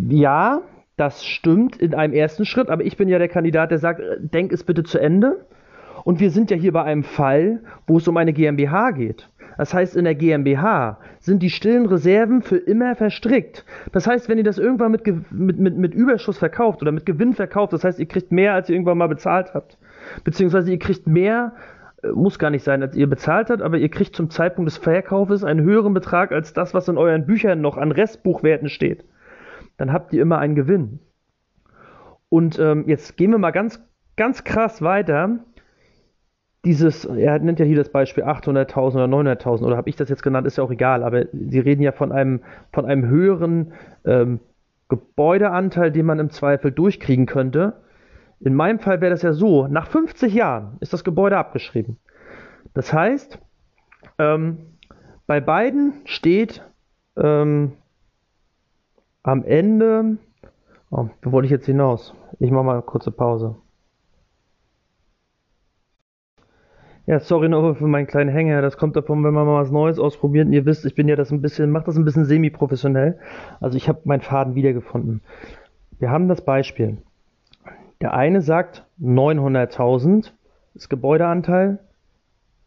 [0.10, 0.62] Ja,
[0.98, 4.52] das stimmt in einem ersten Schritt, aber ich bin ja der Kandidat, der sagt, denk
[4.52, 5.46] es bitte zu Ende.
[6.04, 9.30] Und wir sind ja hier bei einem Fall, wo es um eine GmbH geht.
[9.58, 13.66] Das heißt, in der GmbH sind die stillen Reserven für immer verstrickt.
[13.92, 17.34] Das heißt, wenn ihr das irgendwann mit, mit, mit, mit Überschuss verkauft oder mit Gewinn
[17.34, 19.78] verkauft, das heißt, ihr kriegt mehr, als ihr irgendwann mal bezahlt habt,
[20.24, 21.54] beziehungsweise ihr kriegt mehr,
[22.04, 24.78] äh, muss gar nicht sein, als ihr bezahlt habt, aber ihr kriegt zum Zeitpunkt des
[24.78, 29.06] Verkaufes einen höheren Betrag als das, was in euren Büchern noch an Restbuchwerten steht.
[29.78, 31.00] Dann habt ihr immer einen Gewinn.
[32.30, 33.82] Und ähm, jetzt gehen wir mal ganz,
[34.16, 35.40] ganz krass weiter
[36.66, 40.24] dieses, er nennt ja hier das Beispiel 800.000 oder 900.000 oder habe ich das jetzt
[40.24, 43.74] genannt, ist ja auch egal, aber Sie reden ja von einem, von einem höheren
[44.06, 44.40] ähm,
[44.88, 47.74] Gebäudeanteil, den man im Zweifel durchkriegen könnte.
[48.44, 51.98] In meinem Fall wäre das ja so, nach 50 Jahren ist das Gebäude abgeschrieben.
[52.74, 53.40] Das heißt,
[54.20, 54.58] ähm,
[55.28, 56.62] bei beiden steht
[57.16, 57.74] ähm,
[59.24, 60.18] am Ende,
[60.92, 62.14] oh, wo wollte ich jetzt hinaus?
[62.40, 63.56] Ich mache mal eine kurze Pause.
[67.06, 68.62] Ja, sorry noch für meinen kleinen Hänger.
[68.62, 70.48] Das kommt davon, wenn man mal was Neues ausprobiert.
[70.48, 73.20] Und ihr wisst, ich bin ja das ein bisschen, mache das ein bisschen semi-professionell.
[73.62, 75.22] Also ich habe meinen Faden wiedergefunden.
[76.00, 76.98] Wir haben das Beispiel.
[78.04, 80.34] Der eine sagt 900.000
[80.74, 81.80] ist Gebäudeanteil,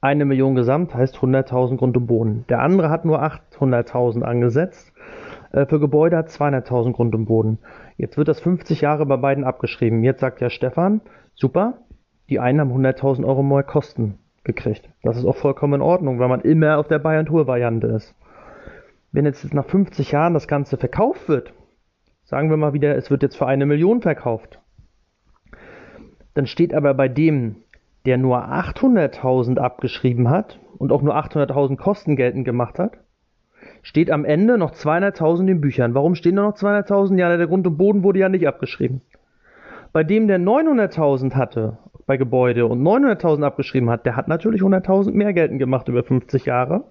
[0.01, 2.47] eine Million Gesamt heißt 100.000 Grund und Boden.
[2.49, 4.95] Der andere hat nur 800.000 angesetzt.
[5.53, 7.59] Äh, für Gebäude hat 200.000 Grund und Boden.
[7.99, 10.03] Jetzt wird das 50 Jahre bei beiden abgeschrieben.
[10.03, 11.03] Jetzt sagt ja Stefan,
[11.35, 11.83] super,
[12.31, 14.89] die einen haben 100.000 Euro mehr Kosten gekriegt.
[15.03, 18.15] Das ist auch vollkommen in Ordnung, weil man immer auf der Bayern-Tour-Variante ist.
[19.13, 21.53] Wenn jetzt nach 50 Jahren das Ganze verkauft wird,
[22.25, 24.61] sagen wir mal wieder, es wird jetzt für eine Million verkauft,
[26.37, 27.57] dann steht aber bei dem,
[28.05, 32.99] der nur 800.000 abgeschrieben hat und auch nur 800.000 Kosten geltend gemacht hat,
[33.81, 35.95] steht am Ende noch 200.000 in Büchern.
[35.95, 37.19] Warum stehen da noch 200.000?
[37.19, 39.01] Ja, der Grund und Boden wurde ja nicht abgeschrieben.
[39.95, 45.13] Bei dem, der 900.000 hatte bei Gebäude und 900.000 abgeschrieben hat, der hat natürlich 100.000
[45.13, 46.85] mehr geltend gemacht über 50 Jahre.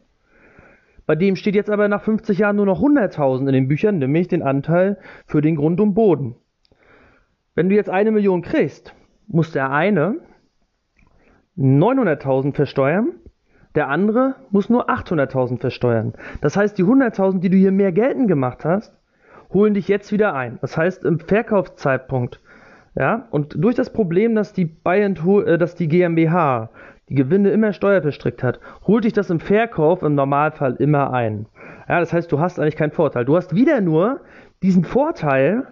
[1.06, 4.28] Bei dem steht jetzt aber nach 50 Jahren nur noch 100.000 in den Büchern, nämlich
[4.28, 6.36] den Anteil für den Grund und Boden.
[7.54, 8.96] Wenn du jetzt eine Million kriegst,
[9.28, 10.16] muss der eine
[11.58, 13.14] 900.000 versteuern,
[13.76, 16.14] der andere muss nur 800.000 versteuern.
[16.42, 18.98] Das heißt, die 100.000, die du hier mehr geltend gemacht hast,
[19.54, 20.58] holen dich jetzt wieder ein.
[20.62, 22.42] Das heißt, im Verkaufszeitpunkt,
[22.96, 26.70] ja, und durch das Problem, dass die Bayern, äh, dass die GmbH
[27.10, 31.46] die Gewinne immer steuerverstrickt hat, holt dich das im Verkauf im Normalfall immer ein.
[31.88, 33.26] Ja, das heißt, du hast eigentlich keinen Vorteil.
[33.26, 34.22] Du hast wieder nur
[34.64, 35.68] diesen Vorteil,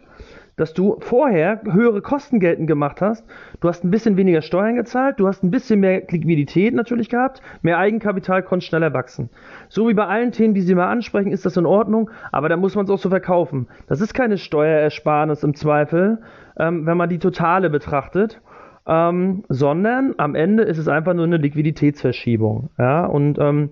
[0.56, 3.26] dass du vorher höhere Kosten geltend gemacht hast.
[3.60, 7.42] Du hast ein bisschen weniger Steuern gezahlt, du hast ein bisschen mehr Liquidität natürlich gehabt,
[7.62, 9.30] mehr Eigenkapital, konntest schneller wachsen.
[9.70, 12.58] So wie bei allen Themen, die Sie mal ansprechen, ist das in Ordnung, aber da
[12.58, 13.68] muss man es auch so verkaufen.
[13.88, 16.20] Das ist keine Steuerersparnis im Zweifel,
[16.58, 18.42] ähm, wenn man die totale betrachtet.
[18.86, 22.70] Ähm, sondern am Ende ist es einfach nur eine Liquiditätsverschiebung.
[22.78, 23.70] Ja, und ähm,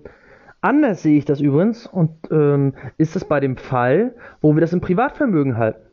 [0.62, 4.72] anders sehe ich das übrigens und ähm, ist es bei dem Fall, wo wir das
[4.72, 5.91] im Privatvermögen halten.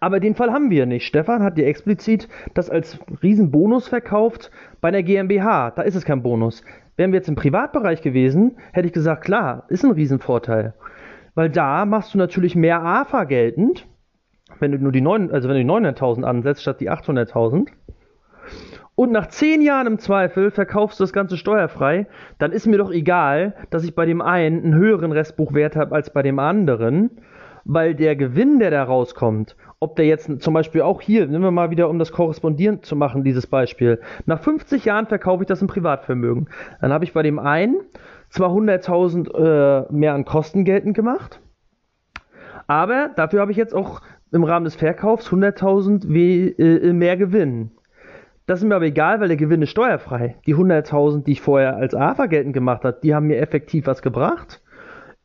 [0.00, 1.06] Aber den Fall haben wir nicht.
[1.06, 5.70] Stefan hat dir explizit das als Riesenbonus verkauft bei der GmbH.
[5.70, 6.64] Da ist es kein Bonus.
[6.96, 10.74] Wären wir jetzt im Privatbereich gewesen, hätte ich gesagt, klar, ist ein Riesenvorteil.
[11.34, 13.86] Weil da machst du natürlich mehr AFA geltend,
[14.58, 17.68] wenn du nur die 9, also wenn du die 900.000 ansetzt statt die 800.000.
[18.96, 22.06] Und nach 10 Jahren im Zweifel verkaufst du das Ganze steuerfrei,
[22.38, 26.12] dann ist mir doch egal, dass ich bei dem einen einen höheren Restbuchwert habe als
[26.12, 27.22] bei dem anderen
[27.72, 31.52] weil der Gewinn, der da rauskommt, ob der jetzt zum Beispiel auch hier, nehmen wir
[31.52, 35.62] mal wieder, um das korrespondierend zu machen, dieses Beispiel, nach 50 Jahren verkaufe ich das
[35.62, 36.48] im Privatvermögen.
[36.80, 37.76] Dann habe ich bei dem einen
[38.28, 41.40] zwar 100.000 äh, mehr an Kosten geltend gemacht,
[42.66, 44.00] aber dafür habe ich jetzt auch
[44.32, 47.70] im Rahmen des Verkaufs 100.000 äh, mehr Gewinn.
[48.46, 50.36] Das ist mir aber egal, weil der Gewinn ist steuerfrei.
[50.44, 54.02] Die 100.000, die ich vorher als AFA geltend gemacht habe, die haben mir effektiv was
[54.02, 54.60] gebracht.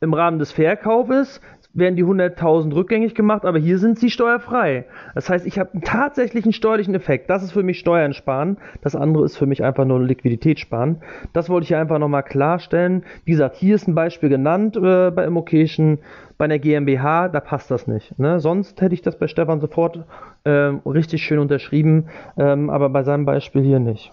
[0.00, 1.40] Im Rahmen des Verkaufes
[1.76, 4.86] werden die 100.000 rückgängig gemacht, aber hier sind sie steuerfrei.
[5.14, 7.30] Das heißt, ich habe einen tatsächlichen steuerlichen Effekt.
[7.30, 8.56] Das ist für mich Steuern sparen.
[8.80, 11.02] Das andere ist für mich einfach nur Liquidität sparen.
[11.32, 13.04] Das wollte ich einfach nochmal klarstellen.
[13.24, 15.98] Wie gesagt, hier ist ein Beispiel genannt äh, bei Immocation.
[16.38, 18.18] Bei einer GmbH, da passt das nicht.
[18.18, 18.40] Ne?
[18.40, 20.04] Sonst hätte ich das bei Stefan sofort
[20.44, 24.12] äh, richtig schön unterschrieben, ähm, aber bei seinem Beispiel hier nicht.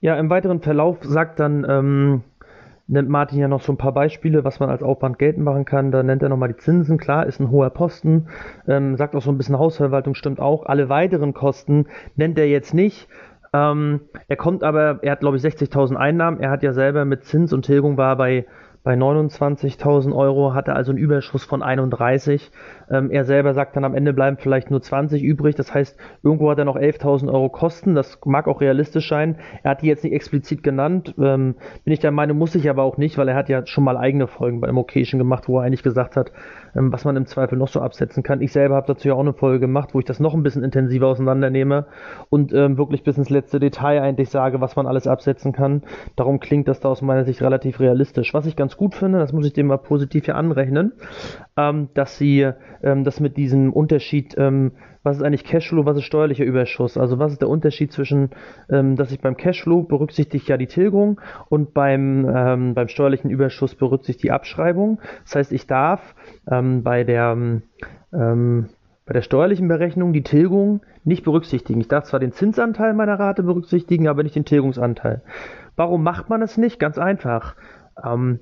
[0.00, 2.22] Ja, im weiteren Verlauf sagt dann ähm,
[2.88, 5.92] nennt Martin ja noch so ein paar Beispiele, was man als Aufwand geltend machen kann.
[5.92, 6.98] Da nennt er nochmal die Zinsen.
[6.98, 8.28] Klar, ist ein hoher Posten.
[8.66, 10.66] Ähm, sagt auch so ein bisschen Hausverwaltung, stimmt auch.
[10.66, 13.08] Alle weiteren Kosten nennt er jetzt nicht.
[13.52, 16.40] Ähm, er kommt aber, er hat glaube ich 60.000 Einnahmen.
[16.40, 18.46] Er hat ja selber mit Zins und Tilgung war bei
[18.88, 22.50] bei 29.000 Euro hat er also einen Überschuss von 31.
[22.90, 25.54] Ähm, er selber sagt dann am Ende bleiben vielleicht nur 20 übrig.
[25.56, 27.94] Das heißt, irgendwo hat er noch 11.000 Euro Kosten.
[27.94, 29.36] Das mag auch realistisch sein.
[29.62, 31.14] Er hat die jetzt nicht explizit genannt.
[31.18, 33.84] Ähm, bin ich der Meinung, muss ich aber auch nicht, weil er hat ja schon
[33.84, 36.32] mal eigene Folgen bei Immocation gemacht, wo er eigentlich gesagt hat,
[36.78, 38.40] ähm, was man im Zweifel noch so absetzen kann.
[38.40, 40.62] Ich selber habe dazu ja auch eine Folge gemacht, wo ich das noch ein bisschen
[40.62, 41.86] intensiver auseinandernehme
[42.30, 45.82] und ähm, wirklich bis ins letzte Detail eigentlich sage, was man alles absetzen kann.
[46.16, 48.32] Darum klingt das da aus meiner Sicht relativ realistisch.
[48.34, 50.92] Was ich ganz gut finde, das muss ich dem mal positiv hier anrechnen,
[51.56, 52.50] ähm, dass sie
[52.82, 54.72] ähm, das mit diesem Unterschied, ähm,
[55.08, 56.98] was ist eigentlich Cashflow, was ist steuerlicher Überschuss?
[56.98, 58.30] Also was ist der Unterschied zwischen,
[58.70, 63.74] ähm, dass ich beim Cashflow berücksichtige ja die Tilgung und beim, ähm, beim steuerlichen Überschuss
[63.74, 65.00] berücksichtige die Abschreibung.
[65.24, 66.14] Das heißt, ich darf
[66.50, 67.36] ähm, bei der
[68.12, 68.68] ähm,
[69.06, 71.80] bei der steuerlichen Berechnung die Tilgung nicht berücksichtigen.
[71.80, 75.22] Ich darf zwar den Zinsanteil meiner Rate berücksichtigen, aber nicht den Tilgungsanteil.
[75.76, 76.78] Warum macht man es nicht?
[76.78, 77.56] Ganz einfach.
[78.04, 78.40] Ähm,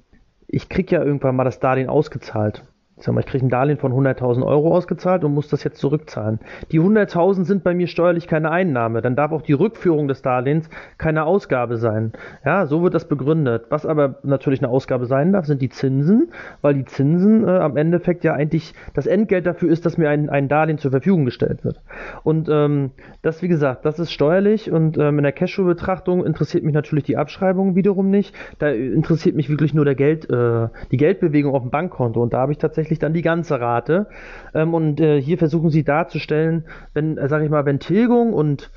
[0.49, 2.65] ich kriege ja irgendwann mal das Darlehen ausgezahlt.
[2.99, 6.41] Sag mal, ich kriege ein Darlehen von 100.000 Euro ausgezahlt und muss das jetzt zurückzahlen.
[6.73, 9.03] Die 100.000 sind bei mir steuerlich keine Einnahme.
[9.03, 12.13] Dann darf auch die Rückführung des Darlehens keine Ausgabe sein.
[12.43, 13.67] Ja, so wird das begründet.
[13.69, 16.33] Was aber natürlich eine Ausgabe sein darf, sind die Zinsen,
[16.63, 20.31] weil die Zinsen äh, am Endeffekt ja eigentlich das Entgelt dafür ist, dass mir ein,
[20.31, 21.83] ein Darlehen zur Verfügung gestellt wird.
[22.23, 26.73] Und ähm, das, wie gesagt, das ist steuerlich und ähm, in der Cashflow-Betrachtung interessiert mich
[26.73, 28.35] natürlich die Abschreibung wiederum nicht.
[28.59, 32.39] Da interessiert mich wirklich nur der Geld, äh, die Geldbewegung auf dem Bankkonto und da
[32.39, 34.07] habe ich tatsächlich tatsächlich dann die ganze Rate.
[34.55, 38.71] Ähm, und äh, hier versuchen sie darzustellen, wenn, äh, sag ich mal, wenn Tilgung und,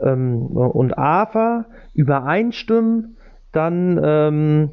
[0.00, 3.16] ähm, und AFA übereinstimmen,
[3.52, 4.70] dann, ähm,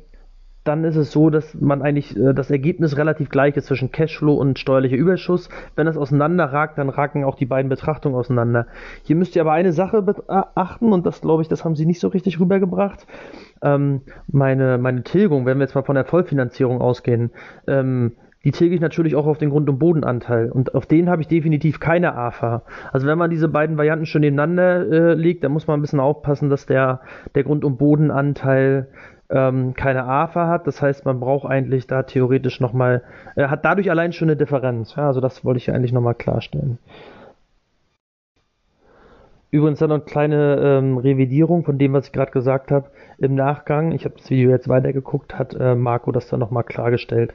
[0.63, 4.33] dann ist es so, dass man eigentlich äh, das Ergebnis relativ gleich ist zwischen Cashflow
[4.33, 5.49] und steuerlicher Überschuss.
[5.75, 8.67] Wenn es auseinanderragt, dann ragen auch die beiden Betrachtungen auseinander.
[9.03, 11.99] Hier müsst ihr aber eine Sache beachten und das glaube ich, das haben sie nicht
[11.99, 13.07] so richtig rübergebracht.
[13.61, 17.31] Ähm, meine, meine Tilgung, wenn wir jetzt mal von der Vollfinanzierung ausgehen,
[17.67, 18.13] ähm,
[18.45, 20.51] die tilge ich natürlich auch auf den Grund- und Bodenanteil.
[20.51, 22.61] Und auf den habe ich definitiv keine AFA.
[22.93, 25.99] Also wenn man diese beiden Varianten schon nebeneinander äh, legt, dann muss man ein bisschen
[25.99, 27.01] aufpassen, dass der,
[27.33, 28.87] der Grund- und Bodenanteil
[29.31, 30.67] ähm, keine AFA hat.
[30.67, 33.01] Das heißt, man braucht eigentlich da theoretisch nochmal,
[33.35, 34.95] äh, hat dadurch allein schon eine Differenz.
[34.95, 36.77] Ja, also das wollte ich eigentlich nochmal klarstellen.
[39.55, 42.89] Übrigens dann noch eine kleine ähm, Revidierung von dem, was ich gerade gesagt habe.
[43.17, 47.33] Im Nachgang, ich habe das Video jetzt weitergeguckt, hat äh, Marco das dann nochmal klargestellt,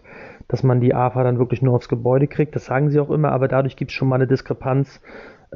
[0.51, 2.57] dass man die AFA dann wirklich nur aufs Gebäude kriegt.
[2.57, 5.01] Das sagen sie auch immer, aber dadurch gibt es schon mal eine Diskrepanz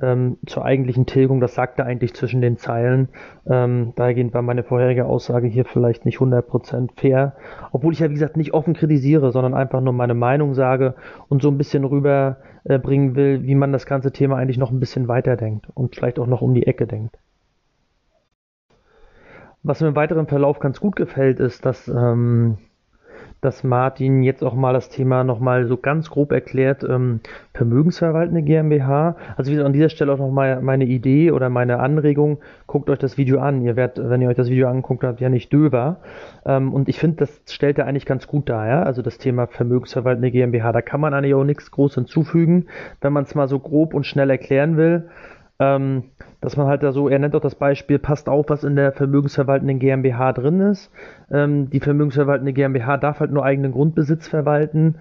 [0.00, 1.40] ähm, zur eigentlichen Tilgung.
[1.40, 3.08] Das sagt er eigentlich zwischen den Zeilen.
[3.50, 7.34] Ähm, dahergehend war meine vorherige Aussage hier vielleicht nicht 100% fair.
[7.72, 10.94] Obwohl ich ja, wie gesagt, nicht offen kritisiere, sondern einfach nur meine Meinung sage
[11.28, 14.80] und so ein bisschen rüberbringen äh, will, wie man das ganze Thema eigentlich noch ein
[14.80, 17.18] bisschen weiterdenkt und vielleicht auch noch um die Ecke denkt.
[19.64, 22.58] Was mir im weiteren Verlauf ganz gut gefällt, ist, dass, ähm,
[23.44, 27.20] dass Martin jetzt auch mal das Thema nochmal so ganz grob erklärt, ähm,
[27.52, 29.16] vermögensverwaltende GmbH.
[29.36, 32.98] Also wie gesagt, an dieser Stelle auch nochmal meine Idee oder meine Anregung, guckt euch
[32.98, 33.62] das Video an.
[33.62, 35.98] Ihr werdet, wenn ihr euch das Video anguckt habt, ja nicht döber.
[36.46, 38.82] Ähm, und ich finde, das stellt er eigentlich ganz gut dar, ja?
[38.82, 42.66] Also das Thema vermögensverwaltende GmbH, da kann man eigentlich auch nichts groß hinzufügen,
[43.00, 45.08] wenn man es mal so grob und schnell erklären will.
[45.60, 46.04] Ähm,
[46.40, 48.92] dass man halt da so, er nennt auch das Beispiel, passt auf, was in der
[48.92, 50.90] vermögensverwaltenden GmbH drin ist.
[51.30, 54.96] Ähm, die vermögensverwaltende GmbH darf halt nur eigenen Grundbesitz verwalten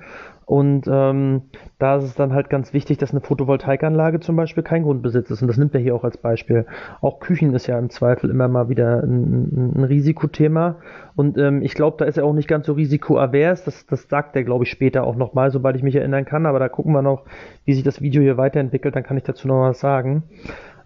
[0.45, 1.43] und ähm,
[1.79, 5.41] da ist es dann halt ganz wichtig, dass eine Photovoltaikanlage zum Beispiel kein Grundbesitz ist.
[5.41, 6.65] Und das nimmt er hier auch als Beispiel.
[7.01, 10.77] Auch Küchen ist ja im Zweifel immer mal wieder ein, ein Risikothema.
[11.15, 13.63] Und ähm, ich glaube, da ist er auch nicht ganz so risikoavers.
[13.63, 16.45] Das, das sagt er, glaube ich, später auch nochmal, sobald ich mich erinnern kann.
[16.45, 17.23] Aber da gucken wir noch,
[17.65, 18.95] wie sich das Video hier weiterentwickelt.
[18.95, 20.23] Dann kann ich dazu noch was sagen.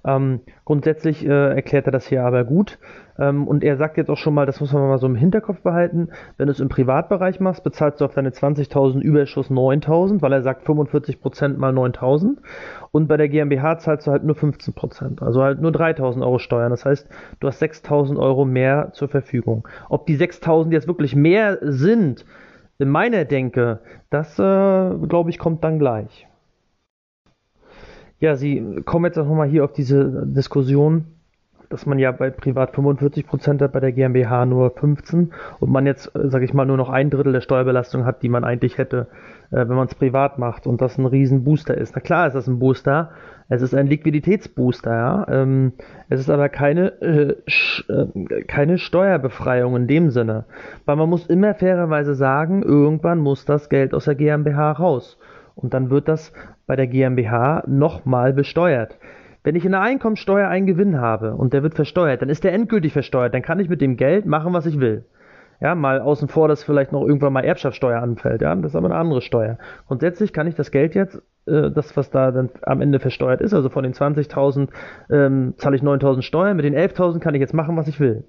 [0.05, 2.77] Ähm, grundsätzlich äh, erklärt er das hier aber gut.
[3.19, 5.61] Ähm, und er sagt jetzt auch schon mal, das muss man mal so im Hinterkopf
[5.61, 10.33] behalten, wenn du es im Privatbereich machst, bezahlst du auf deine 20.000 Überschuss 9.000, weil
[10.33, 12.37] er sagt 45% mal 9.000.
[12.91, 16.71] Und bei der GmbH zahlst du halt nur 15%, also halt nur 3.000 Euro Steuern.
[16.71, 17.07] Das heißt,
[17.39, 19.67] du hast 6.000 Euro mehr zur Verfügung.
[19.89, 22.25] Ob die 6.000 jetzt wirklich mehr sind,
[22.79, 24.41] in meiner Denke, das äh,
[25.07, 26.27] glaube ich kommt dann gleich.
[28.19, 31.05] Ja, Sie kommen jetzt auch nochmal hier auf diese Diskussion,
[31.69, 35.85] dass man ja bei Privat 45 Prozent hat, bei der GmbH nur 15 und man
[35.85, 38.77] jetzt, äh, sage ich mal, nur noch ein Drittel der Steuerbelastung hat, die man eigentlich
[38.77, 39.07] hätte,
[39.51, 41.95] äh, wenn man es privat macht und das ein riesen Booster ist.
[41.95, 43.11] Na klar ist das ein Booster,
[43.49, 45.25] es ist ein Liquiditätsbooster, ja.
[45.29, 45.73] Ähm,
[46.09, 47.35] es ist aber keine, äh,
[47.87, 50.45] äh, keine Steuerbefreiung in dem Sinne.
[50.85, 55.17] Weil man muss immer fairerweise sagen, irgendwann muss das Geld aus der GmbH raus.
[55.55, 56.33] Und dann wird das
[56.67, 58.97] bei der GmbH nochmal besteuert.
[59.47, 62.51] Wenn ich in der Einkommensteuer einen Gewinn habe und der wird versteuert, dann ist der
[62.51, 63.33] endgültig versteuert.
[63.33, 65.05] Dann kann ich mit dem Geld machen, was ich will.
[65.61, 68.41] Ja, mal außen vor, dass vielleicht noch irgendwann mal Erbschaftssteuer anfällt.
[68.41, 69.57] Ja, das ist aber eine andere Steuer.
[69.87, 73.53] Grundsätzlich kann ich das Geld jetzt, äh, das was da dann am Ende versteuert ist,
[73.53, 74.67] also von den 20.000
[75.09, 78.25] ähm, zahle ich 9.000 Steuern, mit den 11.000 kann ich jetzt machen, was ich will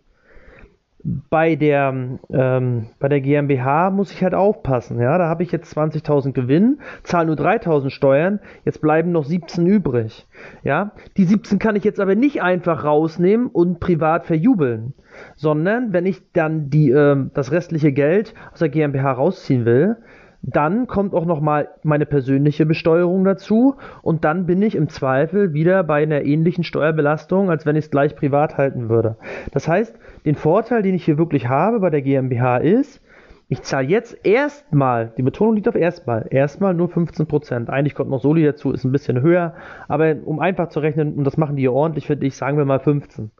[1.04, 5.00] bei der, ähm, bei der GmbH muss ich halt aufpassen.
[5.00, 5.16] Ja?
[5.16, 10.26] Da habe ich jetzt 20.000 Gewinn, zahle nur 3.000 Steuern, jetzt bleiben noch 17 übrig.
[10.64, 10.92] Ja?
[11.16, 14.94] Die 17 kann ich jetzt aber nicht einfach rausnehmen und privat verjubeln,
[15.36, 19.96] sondern wenn ich dann die, äh, das restliche Geld aus der GmbH rausziehen will,
[20.42, 25.82] dann kommt auch nochmal meine persönliche Besteuerung dazu und dann bin ich im Zweifel wieder
[25.82, 29.16] bei einer ähnlichen Steuerbelastung, als wenn ich es gleich privat halten würde.
[29.52, 33.00] Das heißt, den Vorteil, den ich hier wirklich habe bei der GmbH ist,
[33.48, 37.70] ich zahle jetzt erstmal, die Betonung liegt auf erstmal, erstmal nur 15%.
[37.70, 39.54] Eigentlich kommt noch Soli dazu, ist ein bisschen höher,
[39.88, 42.66] aber um einfach zu rechnen, und das machen die hier ordentlich für dich, sagen wir
[42.66, 43.30] mal 15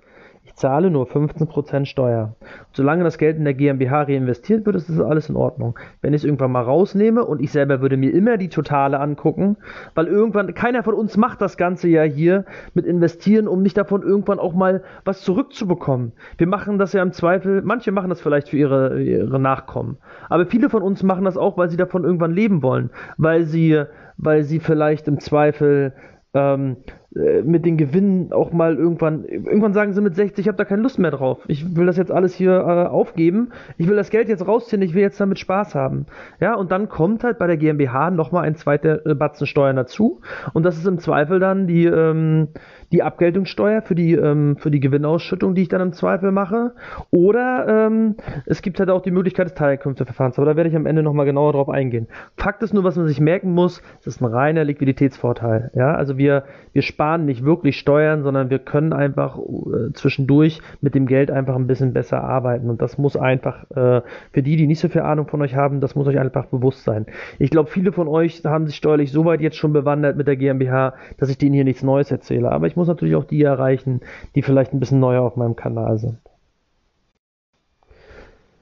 [0.59, 2.35] zahle nur 15% Steuer.
[2.73, 5.79] Solange das Geld in der GmbH reinvestiert wird, ist das alles in Ordnung.
[6.03, 9.57] Wenn ich es irgendwann mal rausnehme und ich selber würde mir immer die Totale angucken,
[9.95, 12.45] weil irgendwann, keiner von uns macht das Ganze ja hier
[12.75, 16.13] mit investieren, um nicht davon irgendwann auch mal was zurückzubekommen.
[16.37, 20.47] Wir machen das ja im Zweifel, manche machen das vielleicht für ihre, ihre Nachkommen, aber
[20.47, 23.85] viele von uns machen das auch, weil sie davon irgendwann leben wollen, weil sie,
[24.17, 25.93] weil sie vielleicht im Zweifel
[26.35, 26.77] ähm,
[27.19, 30.65] äh, mit den Gewinnen auch mal irgendwann, irgendwann sagen sie mit 60, ich habe da
[30.65, 31.41] keine Lust mehr drauf.
[31.49, 33.51] Ich will das jetzt alles hier äh, aufgeben.
[33.77, 36.07] Ich will das Geld jetzt rausziehen, ich will jetzt damit Spaß haben.
[36.41, 40.21] Ja, und dann kommt halt bei der GmbH nochmal ein zweiter äh, Batzen Steuern dazu.
[40.53, 42.49] Und das ist im Zweifel dann die, ähm,
[42.93, 46.73] die Abgeltungssteuer für die, ähm, für die Gewinnausschüttung, die ich dann im Zweifel mache.
[47.11, 50.87] Oder ähm, es gibt halt auch die Möglichkeit des Teileinkünfteverfahrens, aber da werde ich am
[50.87, 52.07] Ende nochmal genauer drauf eingehen.
[52.37, 55.71] Fakt ist nur, was man sich merken muss, es ist ein reiner Liquiditätsvorteil.
[55.75, 60.95] Ja, also wir, wir sparen nicht wirklich Steuern, sondern wir können einfach äh, zwischendurch mit
[60.95, 62.71] dem Geld einfach ein bisschen besser arbeiten.
[62.71, 64.01] Und das muss einfach äh,
[64.33, 66.85] für die, die nicht so viel Ahnung von euch haben, das muss euch einfach bewusst
[66.85, 67.07] sein.
[67.39, 70.37] Ich glaube, viele von euch haben sich steuerlich so weit jetzt schon bewandert mit der
[70.37, 72.51] GmbH, dass ich denen hier nichts Neues erzähle.
[72.51, 74.01] Aber ich muss natürlich auch die erreichen,
[74.35, 76.19] die vielleicht ein bisschen neuer auf meinem Kanal sind.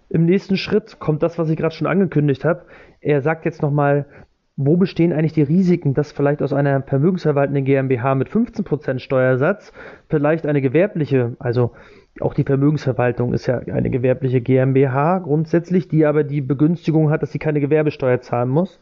[0.08, 2.64] Im nächsten Schritt kommt das, was ich gerade schon angekündigt habe.
[3.00, 4.06] Er sagt jetzt nochmal,
[4.56, 9.72] wo bestehen eigentlich die Risiken, dass vielleicht aus einer vermögensverwaltenden GmbH mit 15% Steuersatz
[10.08, 11.72] vielleicht eine gewerbliche, also
[12.20, 17.32] auch die Vermögensverwaltung ist ja eine gewerbliche GmbH grundsätzlich, die aber die Begünstigung hat, dass
[17.32, 18.80] sie keine Gewerbesteuer zahlen muss.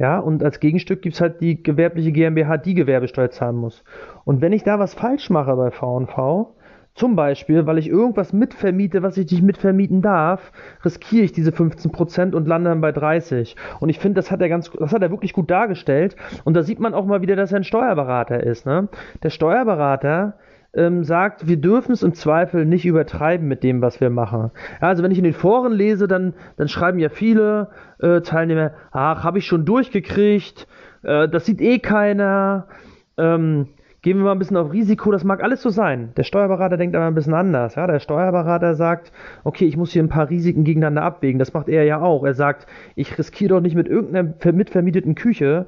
[0.00, 3.84] Ja, und als Gegenstück gibt es halt die gewerbliche GmbH, die Gewerbesteuer zahlen muss.
[4.24, 6.54] Und wenn ich da was falsch mache bei VV,
[6.94, 10.52] zum Beispiel, weil ich irgendwas mitvermiete, was ich nicht mitvermieten darf,
[10.86, 13.56] riskiere ich diese 15% und lande dann bei 30.
[13.80, 16.16] Und ich finde, das hat er ganz, das hat er wirklich gut dargestellt.
[16.44, 18.64] Und da sieht man auch mal wieder, dass er ein Steuerberater ist.
[18.64, 18.88] Ne?
[19.22, 20.38] Der Steuerberater
[20.74, 24.50] ähm, sagt, wir dürfen es im Zweifel nicht übertreiben mit dem, was wir machen.
[24.80, 28.72] Ja, also wenn ich in den Foren lese, dann, dann schreiben ja viele äh, Teilnehmer,
[28.92, 30.66] ach, habe ich schon durchgekriegt,
[31.02, 32.68] äh, das sieht eh keiner.
[33.16, 33.68] Ähm,
[34.02, 36.12] gehen wir mal ein bisschen auf Risiko, das mag alles so sein.
[36.16, 37.74] Der Steuerberater denkt aber ein bisschen anders.
[37.74, 37.86] Ja?
[37.86, 39.12] Der Steuerberater sagt,
[39.44, 41.38] okay, ich muss hier ein paar Risiken gegeneinander abwägen.
[41.38, 42.24] Das macht er ja auch.
[42.24, 45.66] Er sagt, ich riskiere doch nicht mit irgendeiner mitvermieteten Küche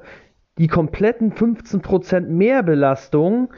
[0.59, 3.49] die kompletten 15% Mehrbelastung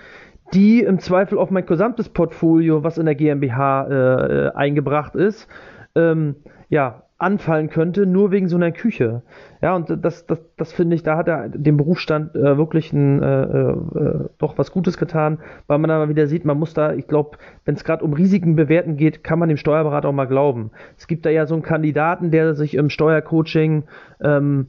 [0.56, 5.48] die im Zweifel auf mein gesamtes Portfolio, was in der GmbH äh, eingebracht ist,
[5.96, 6.36] ähm,
[6.70, 9.22] ja, anfallen könnte, nur wegen so einer Küche.
[9.62, 13.24] Ja, und das, das, das finde ich, da hat er dem Berufsstand äh, wirklich ein,
[13.24, 17.08] äh, äh, doch was Gutes getan, weil man da wieder sieht, man muss da, ich
[17.08, 20.72] glaube, wenn es gerade um Risiken bewerten geht, kann man dem Steuerberater auch mal glauben.
[20.98, 23.86] Es gibt da ja so einen Kandidaten, der sich im Steuercoaching
[24.22, 24.68] ähm,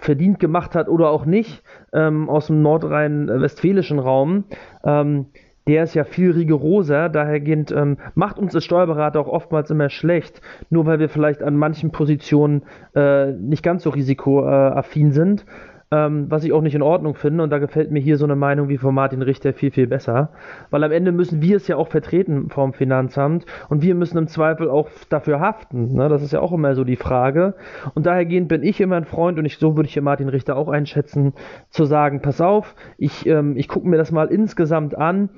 [0.00, 1.62] verdient gemacht hat oder auch nicht,
[1.92, 4.44] ähm, aus dem nordrhein-westfälischen Raum,
[4.84, 5.26] ähm,
[5.66, 10.42] der ist ja viel rigoroser, dahergehend ähm, macht uns das Steuerberater auch oftmals immer schlecht,
[10.68, 12.64] nur weil wir vielleicht an manchen Positionen
[12.94, 15.46] äh, nicht ganz so risikoaffin sind
[15.90, 17.42] ähm, was ich auch nicht in Ordnung finde.
[17.42, 20.30] Und da gefällt mir hier so eine Meinung wie von Martin Richter viel, viel besser.
[20.70, 24.28] Weil am Ende müssen wir es ja auch vertreten vom Finanzamt und wir müssen im
[24.28, 25.94] Zweifel auch dafür haften.
[25.94, 26.08] Ne?
[26.08, 27.54] Das ist ja auch immer so die Frage.
[27.94, 30.56] Und dahergehend bin ich immer ein Freund und ich, so würde ich hier Martin Richter
[30.56, 31.34] auch einschätzen,
[31.70, 35.30] zu sagen, pass auf, ich, ähm, ich gucke mir das mal insgesamt an.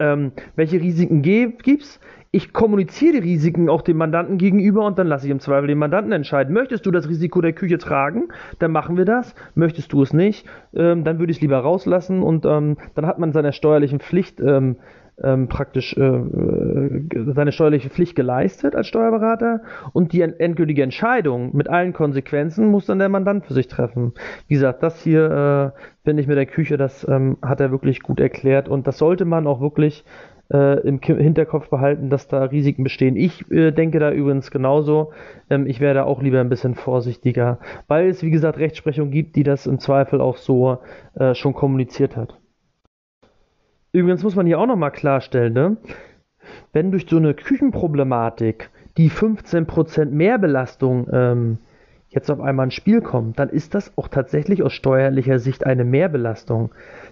[0.00, 1.98] Ähm, welche Risiken gibt es?
[2.30, 5.78] Ich kommuniziere die Risiken auch dem Mandanten gegenüber und dann lasse ich im Zweifel den
[5.78, 6.52] Mandanten entscheiden.
[6.52, 8.28] Möchtest du das Risiko der Küche tragen?
[8.58, 9.34] Dann machen wir das.
[9.54, 10.46] Möchtest du es nicht?
[10.74, 14.40] Ähm, dann würde ich es lieber rauslassen und ähm, dann hat man seiner steuerlichen Pflicht
[14.40, 14.76] ähm,
[15.22, 19.62] ähm praktisch äh, äh, seine steuerliche Pflicht geleistet als Steuerberater
[19.94, 24.12] und die endgültige Entscheidung mit allen Konsequenzen muss dann der Mandant für sich treffen.
[24.46, 28.02] Wie gesagt, das hier äh, finde ich mit der Küche, das ähm, hat er wirklich
[28.02, 30.04] gut erklärt und das sollte man auch wirklich
[30.52, 33.16] äh, im Hinterkopf behalten, dass da Risiken bestehen.
[33.16, 35.12] Ich äh, denke da übrigens genauso.
[35.50, 39.42] Ähm, ich werde auch lieber ein bisschen vorsichtiger, weil es, wie gesagt, Rechtsprechung gibt, die
[39.42, 40.78] das im Zweifel auch so
[41.14, 42.38] äh, schon kommuniziert hat.
[43.92, 45.76] Übrigens muss man hier auch nochmal klarstellen, ne?
[46.72, 51.58] wenn durch so eine Küchenproblematik die 15% Mehrbelastung ähm,
[52.08, 55.84] jetzt auf einmal ins Spiel kommt, dann ist das auch tatsächlich aus steuerlicher Sicht eine
[55.84, 56.70] Mehrbelastung.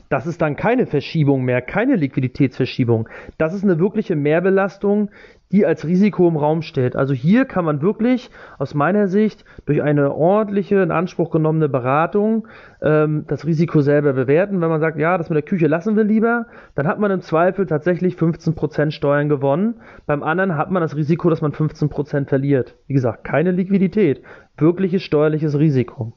[0.09, 3.09] Das ist dann keine Verschiebung mehr, keine Liquiditätsverschiebung.
[3.39, 5.11] Das ist eine wirkliche Mehrbelastung,
[5.53, 6.97] die als Risiko im Raum steht.
[6.97, 12.49] Also hier kann man wirklich aus meiner Sicht durch eine ordentliche, in Anspruch genommene Beratung
[12.83, 14.61] ähm, das Risiko selber bewerten.
[14.61, 17.21] Wenn man sagt, ja, das mit der Küche lassen wir lieber, dann hat man im
[17.21, 19.77] Zweifel tatsächlich 15% Steuern gewonnen.
[20.07, 22.75] Beim anderen hat man das Risiko, dass man 15% verliert.
[22.87, 24.23] Wie gesagt, keine Liquidität,
[24.57, 26.13] wirkliches steuerliches Risiko.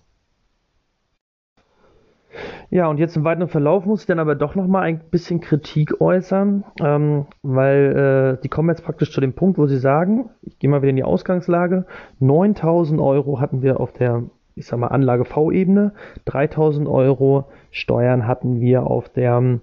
[2.70, 6.00] Ja, und jetzt im weiteren Verlauf muss ich dann aber doch nochmal ein bisschen Kritik
[6.00, 10.60] äußern, ähm, weil äh, die kommen jetzt praktisch zu dem Punkt, wo sie sagen, ich
[10.60, 11.86] gehe mal wieder in die Ausgangslage,
[12.20, 14.24] 9000 Euro hatten wir auf der,
[14.56, 15.94] ich sag mal, Anlage V-Ebene,
[16.26, 19.60] 3000 Euro Steuern hatten wir auf der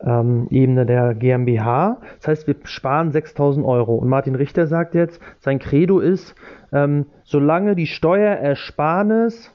[0.00, 1.98] ähm, Ebene der GmbH.
[2.18, 3.96] Das heißt, wir sparen 6000 Euro.
[3.96, 6.34] Und Martin Richter sagt jetzt, sein Credo ist,
[6.72, 9.54] ähm, solange die Steuerersparnis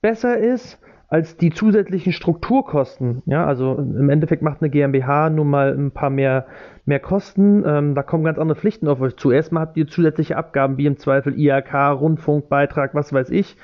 [0.00, 0.78] besser ist
[1.12, 3.20] als die zusätzlichen Strukturkosten.
[3.26, 6.46] Ja, also im Endeffekt macht eine GmbH nun mal ein paar mehr,
[6.86, 7.64] mehr Kosten.
[7.66, 9.30] Ähm, da kommen ganz andere Pflichten auf euch zu.
[9.30, 13.58] Erstmal habt ihr zusätzliche Abgaben, wie im Zweifel IHK, Rundfunkbeitrag, was weiß ich.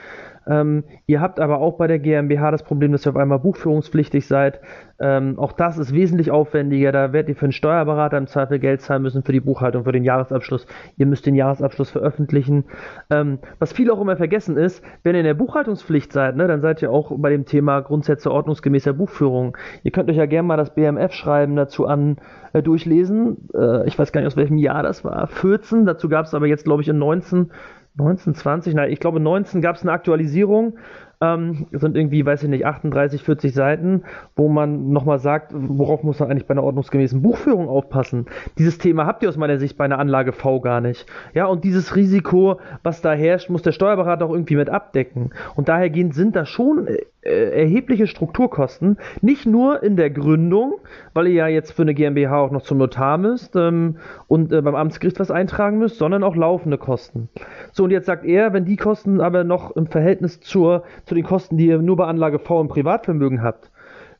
[0.49, 4.26] Ähm, ihr habt aber auch bei der GmbH das Problem, dass ihr auf einmal buchführungspflichtig
[4.26, 4.61] seid.
[5.01, 6.90] Ähm, auch das ist wesentlich aufwendiger.
[6.90, 9.92] Da werdet ihr für einen Steuerberater im Zweifel Geld zahlen müssen für die Buchhaltung, für
[9.92, 10.66] den Jahresabschluss.
[10.96, 12.64] Ihr müsst den Jahresabschluss veröffentlichen.
[13.11, 16.62] Ähm, was viele auch immer vergessen ist, wenn ihr in der Buchhaltungspflicht seid, ne, dann
[16.62, 19.57] seid ihr auch bei dem Thema Grundsätze ordnungsgemäßer Buchführung.
[19.82, 22.16] Ihr könnt euch ja gerne mal das BMF-Schreiben dazu an
[22.53, 23.49] äh, durchlesen.
[23.55, 25.26] Äh, ich weiß gar nicht, aus welchem Jahr das war.
[25.26, 25.86] 14.
[25.86, 27.51] Dazu gab es aber jetzt, glaube ich, in 19
[27.99, 30.74] 19, 20, nein, ich glaube 19 gab es eine Aktualisierung
[31.20, 34.05] ähm, sind irgendwie, weiß ich nicht, 38, 40 Seiten,
[34.36, 38.26] wo man nochmal sagt, worauf muss man eigentlich bei einer ordnungsgemäßen Buchführung aufpassen.
[38.57, 41.07] Dieses Thema habt ihr aus meiner Sicht bei einer Anlage V gar nicht.
[41.34, 45.30] Ja, und dieses Risiko, was da herrscht, muss der Steuerberater auch irgendwie mit abdecken.
[45.57, 50.81] Und dahergehend sind da schon äh, erhebliche Strukturkosten, nicht nur in der Gründung,
[51.14, 53.97] weil ihr ja jetzt für eine GmbH auch noch zum Notar müsst ähm,
[54.29, 57.29] und äh, beim Amtsgericht was eintragen müsst, sondern auch laufende Kosten.
[57.73, 61.25] So, und jetzt sagt er, wenn die Kosten aber noch im Verhältnis zur, zu den
[61.25, 63.71] Kosten, die ihr nur bei Anlage V im Privatvermögen habt,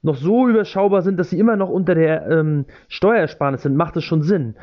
[0.03, 4.05] noch so überschaubar sind, dass sie immer noch unter der ähm, Steuersparnis sind, macht es
[4.05, 4.57] schon Sinn.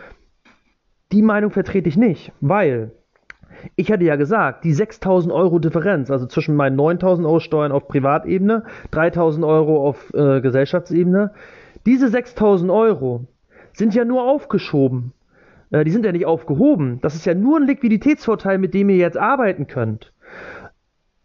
[1.12, 2.92] Die Meinung vertrete ich nicht, weil
[3.76, 7.88] ich hatte ja gesagt, die 6000 Euro Differenz, also zwischen meinen 9000 Euro Steuern auf
[7.88, 11.32] Privatebene, 3000 Euro auf äh, Gesellschaftsebene,
[11.86, 13.26] diese 6000 Euro
[13.74, 15.14] sind ja nur aufgeschoben.
[15.72, 17.00] Äh, die sind ja nicht aufgehoben.
[17.02, 20.14] Das ist ja nur ein Liquiditätsvorteil, mit dem ihr jetzt arbeiten könnt.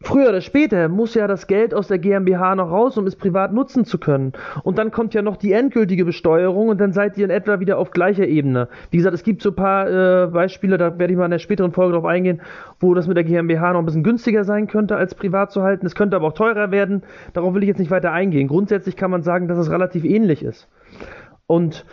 [0.03, 3.53] Früher oder später muss ja das Geld aus der GmbH noch raus, um es privat
[3.53, 4.33] nutzen zu können.
[4.63, 7.77] Und dann kommt ja noch die endgültige Besteuerung und dann seid ihr in etwa wieder
[7.77, 8.69] auf gleicher Ebene.
[8.91, 11.39] Wie gesagt, es gibt so ein paar äh, Beispiele, da werde ich mal in der
[11.39, 12.41] späteren Folge drauf eingehen,
[12.81, 15.85] wo das mit der GmbH noch ein bisschen günstiger sein könnte, als privat zu halten.
[15.85, 17.03] Es könnte aber auch teurer werden.
[17.35, 18.49] Darauf will ich jetzt nicht weiter eingehen.
[18.49, 20.67] Grundsätzlich kann man sagen, dass es relativ ähnlich ist.
[21.47, 21.85] Und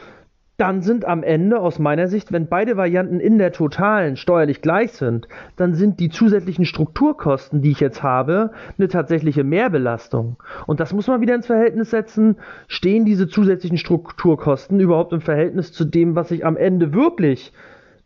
[0.58, 4.92] dann sind am Ende aus meiner Sicht, wenn beide Varianten in der totalen steuerlich gleich
[4.92, 10.38] sind, dann sind die zusätzlichen Strukturkosten, die ich jetzt habe, eine tatsächliche Mehrbelastung.
[10.66, 12.38] Und das muss man wieder ins Verhältnis setzen.
[12.68, 17.54] Stehen diese zusätzlichen Strukturkosten überhaupt im Verhältnis zu dem, was ich am Ende wirklich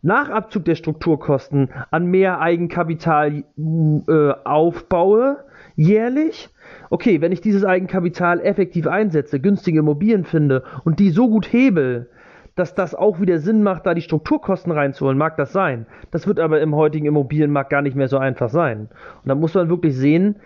[0.02, 5.38] nach Abzug der Strukturkosten an mehr Eigenkapital äh, aufbaue,
[5.76, 6.50] jährlich?
[6.90, 12.10] Okay, wenn ich dieses Eigenkapital effektiv einsetze, günstige Immobilien finde und die so gut hebel,
[12.54, 15.86] dass das auch wieder Sinn macht, da die Strukturkosten reinzuholen, mag das sein.
[16.10, 18.88] Das wird aber im heutigen Immobilienmarkt gar nicht mehr so einfach sein.
[19.22, 20.36] Und da muss man wirklich sehen,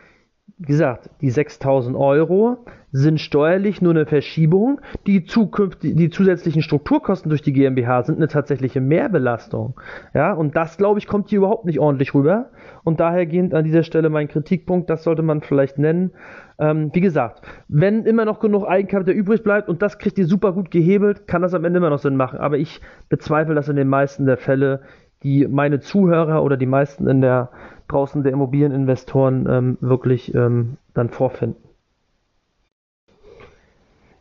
[0.59, 2.59] wie gesagt, die 6000 Euro
[2.93, 4.81] sind steuerlich nur eine Verschiebung.
[5.07, 9.79] Die, zukünftig, die zusätzlichen Strukturkosten durch die GmbH sind eine tatsächliche Mehrbelastung.
[10.15, 12.51] Ja, und das, glaube ich, kommt hier überhaupt nicht ordentlich rüber.
[12.85, 16.13] Und dahergehend an dieser Stelle mein Kritikpunkt, das sollte man vielleicht nennen.
[16.59, 20.53] Ähm, wie gesagt, wenn immer noch genug Eigenkapital übrig bleibt und das kriegt ihr super
[20.53, 22.39] gut gehebelt, kann das am Ende immer noch Sinn machen.
[22.39, 24.81] Aber ich bezweifle das in den meisten der Fälle,
[25.23, 27.51] die meine Zuhörer oder die meisten in der
[27.89, 31.67] draußen der Immobilieninvestoren ähm, wirklich ähm, dann vorfinden.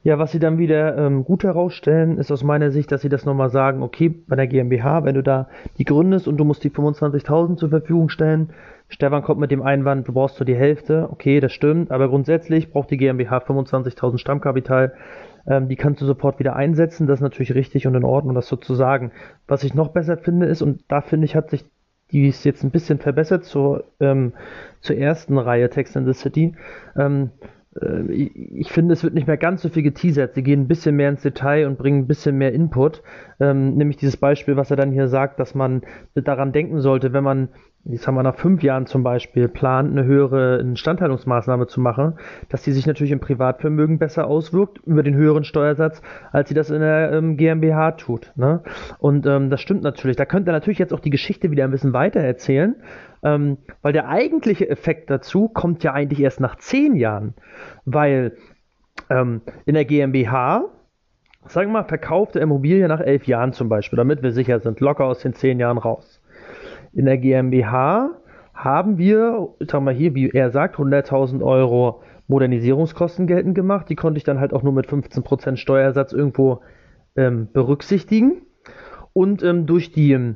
[0.06, 3.26] Ja, was sie dann wieder ähm, gut herausstellen, ist aus meiner Sicht, dass sie das
[3.26, 5.48] nochmal sagen, okay, bei der GmbH, wenn du da
[5.80, 8.52] die gründest und du musst die 25.000 zur Verfügung stellen,
[8.88, 11.08] Stefan kommt mit dem Einwand, du brauchst nur die Hälfte.
[11.12, 14.94] Okay, das stimmt, aber grundsätzlich braucht die GmbH 25.000 Stammkapital.
[15.48, 17.08] Ähm, die kannst du sofort wieder einsetzen.
[17.08, 19.12] Das ist natürlich richtig und in Ordnung, das so zu sagen.
[19.48, 21.66] Was ich noch besser finde ist, und da finde ich, hat sich
[22.12, 24.34] die ist jetzt ein bisschen verbessert zur, ähm,
[24.82, 26.56] zur ersten Reihe Text in the City.
[26.96, 27.32] Ähm,
[27.82, 30.36] äh, ich finde, es wird nicht mehr ganz so viel geteasert.
[30.36, 33.02] Sie gehen ein bisschen mehr ins Detail und bringen ein bisschen mehr Input.
[33.40, 35.82] Ähm, nämlich dieses Beispiel, was er dann hier sagt, dass man
[36.14, 37.50] daran denken sollte, wenn man
[37.86, 42.18] jetzt haben wir nach fünf Jahren zum Beispiel, plant, eine höhere Instandhaltungsmaßnahme zu machen,
[42.50, 46.72] dass die sich natürlich im Privatvermögen besser auswirkt über den höheren Steuersatz, als sie das
[46.72, 48.32] in der ähm, GmbH tut.
[48.36, 48.62] Ne?
[48.98, 50.18] Und ähm, das stimmt natürlich.
[50.18, 52.76] Da könnte natürlich jetzt auch die Geschichte wieder ein bisschen weiter erzählen,
[53.24, 57.36] ähm, weil der eigentliche Effekt dazu kommt ja eigentlich erst nach zehn Jahren,
[57.86, 58.36] weil
[59.12, 60.66] ähm, in der GmbH
[61.48, 65.06] sagen wir mal, verkaufte Immobilie nach elf Jahren zum Beispiel, damit wir sicher sind, locker
[65.06, 66.20] aus den zehn Jahren raus
[66.96, 68.12] in der GmbH
[68.54, 73.90] haben wir, sagen wir hier, wie er sagt, 100.000 Euro Modernisierungskosten geltend gemacht.
[73.90, 76.62] Die konnte ich dann halt auch nur mit 15% Steuersatz irgendwo
[77.16, 78.42] ähm, berücksichtigen.
[79.14, 80.36] Und ähm, durch die,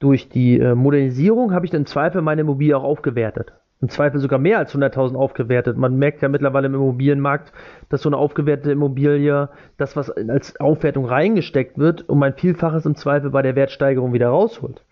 [0.00, 3.54] durch die äh, Modernisierung habe ich dann im Zweifel meine Immobilie auch aufgewertet.
[3.80, 5.76] Im Zweifel sogar mehr als 100.000 aufgewertet.
[5.76, 7.52] Man merkt ja mittlerweile im Immobilienmarkt,
[7.88, 12.94] dass so eine aufgewertete Immobilie, das was als Aufwertung reingesteckt wird, um ein Vielfaches im
[12.94, 14.84] Zweifel bei der Wertsteigerung wieder rausholt.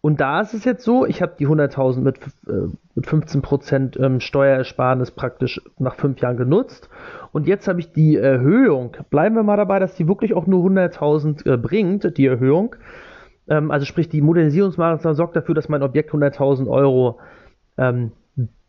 [0.00, 4.20] Und da ist es jetzt so, ich habe die 100.000 mit, äh, mit 15% ähm,
[4.20, 6.88] Steuerersparnis praktisch nach fünf Jahren genutzt.
[7.32, 10.64] Und jetzt habe ich die Erhöhung, bleiben wir mal dabei, dass die wirklich auch nur
[10.64, 12.76] 100.000 äh, bringt, die Erhöhung.
[13.48, 17.18] Ähm, also sprich, die Modernisierungsmaßnahme sorgt dafür, dass mein Objekt 100.000 Euro
[17.78, 18.12] ähm,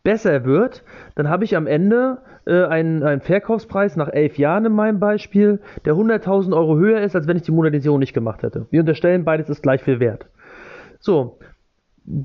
[0.07, 0.85] besser wird,
[1.15, 5.59] dann habe ich am Ende äh, einen, einen, Verkaufspreis nach elf Jahren in meinem Beispiel,
[5.83, 8.67] der 100.000 Euro höher ist, als wenn ich die Modernisierung nicht gemacht hätte.
[8.69, 10.27] Wir unterstellen, beides ist gleich viel wert.
[10.99, 11.39] So,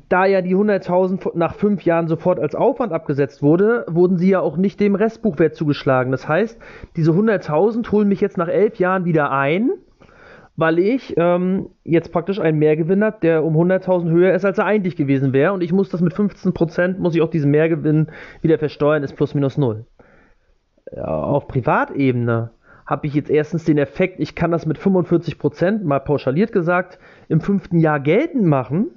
[0.08, 4.40] da ja die 100.000 nach fünf Jahren sofort als Aufwand abgesetzt wurde, wurden sie ja
[4.40, 6.12] auch nicht dem Restbuchwert zugeschlagen.
[6.12, 6.58] Das heißt,
[6.94, 9.70] diese 100.000 holen mich jetzt nach elf Jahren wieder ein,
[10.56, 14.66] weil ich ähm, jetzt praktisch einen Mehrgewinn habe, der um 100.000 höher ist, als er
[14.66, 15.52] eigentlich gewesen wäre.
[15.52, 18.08] Und ich muss das mit 15%, muss ich auch diesen Mehrgewinn
[18.40, 19.86] wieder versteuern, ist plus minus null.
[20.96, 22.50] Auf Privatebene
[22.86, 26.98] habe ich jetzt erstens den Effekt, ich kann das mit 45%, mal pauschaliert gesagt,
[27.32, 28.90] im fünften Jahr geltend machen.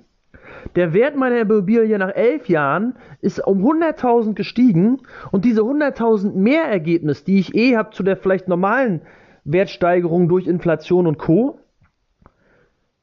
[0.75, 7.23] Der Wert meiner Immobilie nach elf Jahren ist um 100.000 gestiegen und diese 100.000 Mehrergebnis,
[7.23, 9.01] die ich eh habe zu der vielleicht normalen
[9.43, 11.59] Wertsteigerung durch Inflation und Co.,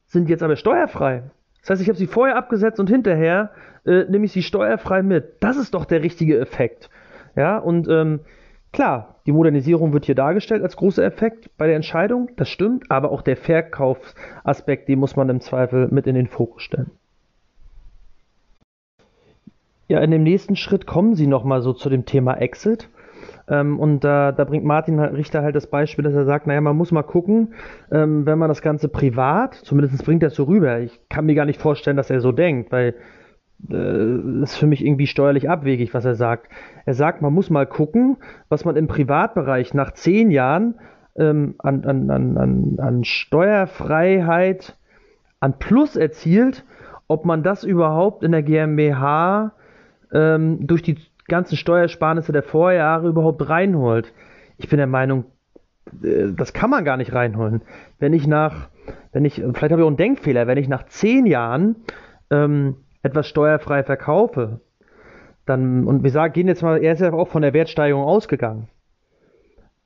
[0.05, 1.23] sind jetzt aber steuerfrei.
[1.61, 3.51] Das heißt, ich habe sie vorher abgesetzt und hinterher
[3.85, 5.37] äh, nehme ich sie steuerfrei mit.
[5.39, 6.89] Das ist doch der richtige Effekt.
[7.35, 8.19] Ja, und ähm,
[8.73, 13.11] Klar, die Modernisierung wird hier dargestellt als großer Effekt bei der Entscheidung, das stimmt, aber
[13.11, 16.91] auch der Verkaufsaspekt, den muss man im Zweifel mit in den Fokus stellen.
[19.87, 22.89] Ja, in dem nächsten Schritt kommen Sie nochmal so zu dem Thema Exit.
[23.47, 26.77] Ähm, und da, da, bringt Martin Richter halt das Beispiel, dass er sagt, naja, man
[26.77, 27.53] muss mal gucken,
[27.91, 30.79] ähm, wenn man das Ganze privat, zumindest bringt er es so rüber.
[30.79, 32.95] Ich kann mir gar nicht vorstellen, dass er so denkt, weil
[33.69, 36.49] äh, ist für mich irgendwie steuerlich abwegig, was er sagt.
[36.85, 38.17] Er sagt, man muss mal gucken,
[38.49, 40.75] was man im Privatbereich nach zehn Jahren
[41.15, 44.77] ähm, an, an, an, an Steuerfreiheit,
[45.39, 46.65] an Plus erzielt,
[47.07, 49.53] ob man das überhaupt in der GmbH
[50.11, 50.97] ähm, durch die
[51.27, 54.13] ganzen Steuersparnisse der Vorjahre überhaupt reinholt.
[54.57, 55.25] Ich bin der Meinung,
[56.03, 57.61] äh, das kann man gar nicht reinholen.
[57.99, 58.69] Wenn ich nach,
[59.11, 61.75] wenn ich, vielleicht habe ich auch einen Denkfehler, wenn ich nach zehn Jahren
[62.29, 64.61] ähm, etwas steuerfrei verkaufe,
[65.45, 68.69] dann, und wir sagen, gehen jetzt mal, er ist ja auch von der Wertsteigerung ausgegangen,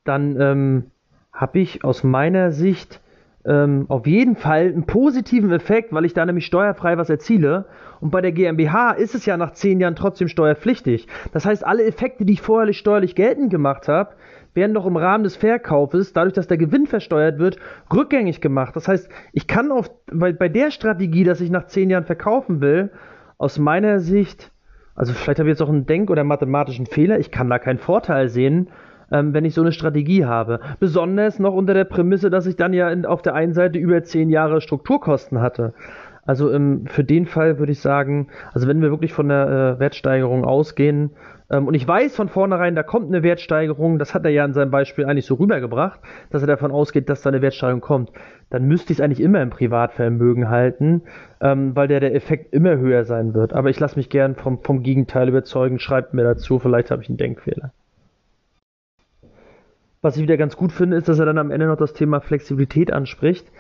[0.03, 0.91] dann ähm,
[1.34, 3.01] habe ich aus meiner Sicht
[3.45, 7.65] ähm, auf jeden Fall einen positiven Effekt, weil ich da nämlich steuerfrei was erziele.
[8.01, 11.07] Und bei der GmbH ist es ja nach zehn Jahren trotzdem steuerpflichtig.
[11.32, 14.11] Das heißt, alle Effekte, die ich vorher steuerlich geltend gemacht habe,
[14.57, 17.57] werden doch im Rahmen des Verkaufes, dadurch, dass der Gewinn versteuert wird,
[17.93, 18.75] rückgängig gemacht.
[18.75, 22.59] Das heißt, ich kann auf, bei, bei der Strategie, dass ich nach zehn Jahren verkaufen
[22.59, 22.91] will,
[23.37, 24.51] aus meiner Sicht,
[24.95, 27.77] also vielleicht habe ich jetzt auch einen Denk- oder mathematischen Fehler, ich kann da keinen
[27.77, 28.69] Vorteil sehen,
[29.11, 30.59] ähm, wenn ich so eine Strategie habe.
[30.79, 34.03] Besonders noch unter der Prämisse, dass ich dann ja in, auf der einen Seite über
[34.03, 35.73] zehn Jahre Strukturkosten hatte.
[36.25, 39.79] Also ähm, für den Fall würde ich sagen, also wenn wir wirklich von der äh,
[39.79, 41.11] Wertsteigerung ausgehen,
[41.49, 44.71] und ich weiß von vornherein, da kommt eine Wertsteigerung, das hat er ja in seinem
[44.71, 48.11] Beispiel eigentlich so rübergebracht, dass er davon ausgeht, dass da eine Wertsteigerung kommt,
[48.49, 51.03] dann müsste ich es eigentlich immer im Privatvermögen halten,
[51.39, 53.53] ähm, weil der, der Effekt immer höher sein wird.
[53.53, 57.09] Aber ich lasse mich gern vom, vom Gegenteil überzeugen, schreibt mir dazu, vielleicht habe ich
[57.09, 57.71] einen Denkfehler.
[60.01, 62.21] Was ich wieder ganz gut finde, ist, dass er dann am Ende noch das Thema
[62.21, 63.51] Flexibilität anspricht.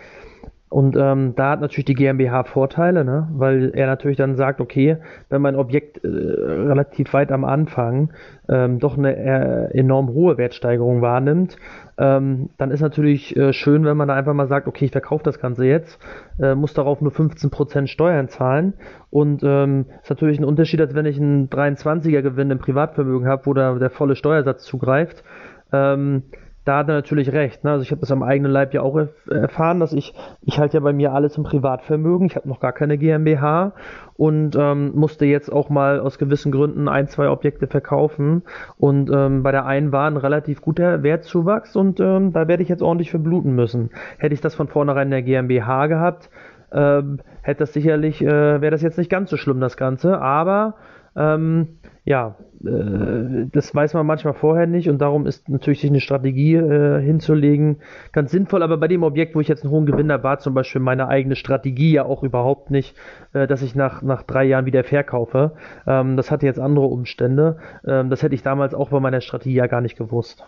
[0.69, 3.29] Und ähm, da hat natürlich die GmbH Vorteile, ne?
[3.31, 4.97] weil er natürlich dann sagt, okay,
[5.29, 8.11] wenn mein Objekt äh, relativ weit am Anfang
[8.49, 11.55] ähm, doch eine äh, enorm hohe Wertsteigerung wahrnimmt,
[11.97, 15.23] ähm, dann ist natürlich äh, schön, wenn man da einfach mal sagt, okay, ich verkaufe
[15.23, 15.99] das Ganze jetzt,
[16.37, 18.73] äh, muss darauf nur 15% Steuern zahlen
[19.09, 23.45] und ähm, ist natürlich ein Unterschied, als wenn ich einen 23er Gewinn im Privatvermögen habe,
[23.45, 25.23] wo da der volle Steuersatz zugreift.
[25.71, 26.23] Ähm,
[26.67, 27.63] da hat er natürlich recht.
[27.63, 27.71] Ne?
[27.71, 28.99] Also ich habe das am eigenen Leib ja auch
[29.29, 32.27] erfahren, dass ich, ich halte ja bei mir alles im Privatvermögen.
[32.27, 33.73] Ich habe noch gar keine GmbH
[34.15, 38.43] und ähm, musste jetzt auch mal aus gewissen Gründen ein, zwei Objekte verkaufen.
[38.77, 42.69] Und ähm, bei der einen war ein relativ guter Wertzuwachs und ähm, da werde ich
[42.69, 43.91] jetzt ordentlich verbluten müssen.
[44.17, 46.29] Hätte ich das von vornherein in der GmbH gehabt,
[46.73, 50.19] ähm, hätte das sicherlich, äh, wäre das jetzt nicht ganz so schlimm, das Ganze.
[50.19, 50.75] Aber
[51.15, 55.99] ähm, ja, äh, das weiß man manchmal vorher nicht und darum ist natürlich sich eine
[55.99, 57.81] Strategie äh, hinzulegen
[58.13, 58.63] ganz sinnvoll.
[58.63, 61.09] Aber bei dem Objekt, wo ich jetzt einen hohen Gewinn habe, war zum Beispiel meine
[61.09, 62.95] eigene Strategie ja auch überhaupt nicht,
[63.33, 65.55] äh, dass ich nach, nach drei Jahren wieder verkaufe.
[65.85, 67.57] Ähm, das hatte jetzt andere Umstände.
[67.85, 70.47] Ähm, das hätte ich damals auch bei meiner Strategie ja gar nicht gewusst.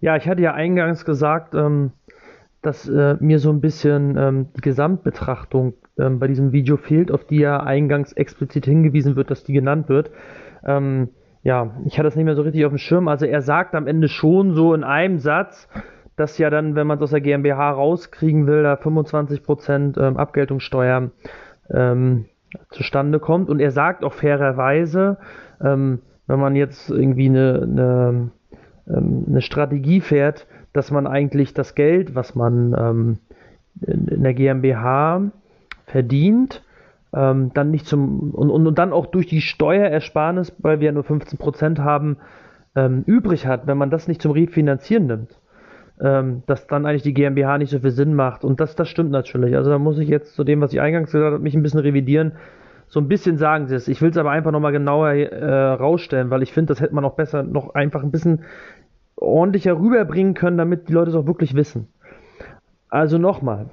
[0.00, 1.90] Ja, ich hatte ja eingangs gesagt, ähm,
[2.62, 7.24] dass äh, mir so ein bisschen ähm, die Gesamtbetrachtung ähm, bei diesem Video fehlt, auf
[7.24, 10.10] die ja eingangs explizit hingewiesen wird, dass die genannt wird.
[10.64, 11.08] Ähm,
[11.42, 13.08] ja, ich hatte das nicht mehr so richtig auf dem Schirm.
[13.08, 15.68] Also er sagt am Ende schon so in einem Satz,
[16.16, 21.10] dass ja dann, wenn man es aus der GmbH rauskriegen will, da 25% ähm, Abgeltungssteuer
[21.70, 22.26] ähm,
[22.70, 23.48] zustande kommt.
[23.48, 25.16] Und er sagt auch fairerweise,
[25.62, 28.30] ähm, wenn man jetzt irgendwie eine, eine,
[28.86, 33.18] ähm, eine Strategie fährt, dass man eigentlich das Geld, was man ähm,
[33.86, 35.30] in der GmbH
[35.86, 36.62] verdient,
[37.12, 40.92] ähm, dann nicht zum und, und, und, dann auch durch die Steuerersparnis, weil wir ja
[40.92, 42.18] nur 15% haben,
[42.76, 45.40] ähm, übrig hat, wenn man das nicht zum Refinanzieren nimmt,
[46.00, 48.44] ähm, dass dann eigentlich die GmbH nicht so viel Sinn macht.
[48.44, 49.56] Und das, das stimmt natürlich.
[49.56, 51.80] Also da muss ich jetzt zu dem, was ich eingangs gesagt habe, mich ein bisschen
[51.80, 52.32] revidieren.
[52.86, 53.88] So ein bisschen sagen sie es.
[53.88, 57.04] Ich will es aber einfach nochmal genauer äh, rausstellen, weil ich finde, das hätte man
[57.04, 58.42] auch besser noch einfach ein bisschen
[59.20, 61.88] ordentlicher rüberbringen können, damit die Leute es auch wirklich wissen.
[62.88, 63.66] Also nochmal,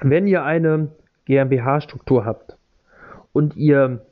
[0.00, 0.88] wenn ihr eine
[1.24, 2.56] GmbH-Struktur habt
[3.32, 4.04] und ihr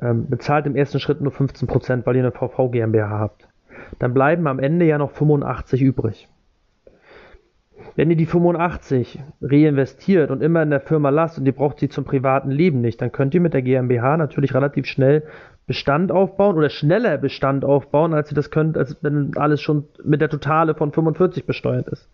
[0.00, 3.48] ähm, bezahlt im ersten Schritt nur 15%, weil ihr eine VV GmbH habt,
[3.98, 6.28] dann bleiben am Ende ja noch 85 übrig.
[7.94, 11.88] Wenn ihr die 85 reinvestiert und immer in der Firma lasst und ihr braucht sie
[11.88, 15.22] zum privaten Leben nicht, dann könnt ihr mit der GmbH natürlich relativ schnell
[15.66, 20.20] Bestand aufbauen oder schneller Bestand aufbauen, als ihr das könnt, als wenn alles schon mit
[20.20, 22.08] der Totale von 45 besteuert ist.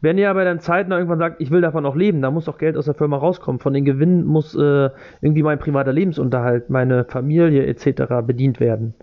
[0.00, 2.58] Wenn ihr aber dann zeitnah irgendwann sagt, ich will davon auch leben, dann muss auch
[2.58, 3.60] Geld aus der Firma rauskommen.
[3.60, 4.90] Von den Gewinnen muss äh,
[5.20, 8.26] irgendwie mein privater Lebensunterhalt, meine Familie etc.
[8.26, 8.94] bedient werden.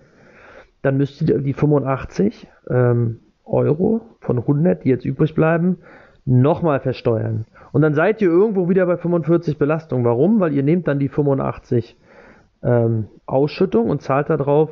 [0.82, 5.78] Dann müsst ihr die 85 ähm, Euro von 100, die jetzt übrig bleiben,
[6.26, 7.46] nochmal versteuern.
[7.72, 10.04] Und dann seid ihr irgendwo wieder bei 45 Belastung.
[10.04, 10.40] Warum?
[10.42, 11.98] Weil ihr nehmt dann die 85
[12.64, 14.70] ähm, Ausschüttung und zahlt darauf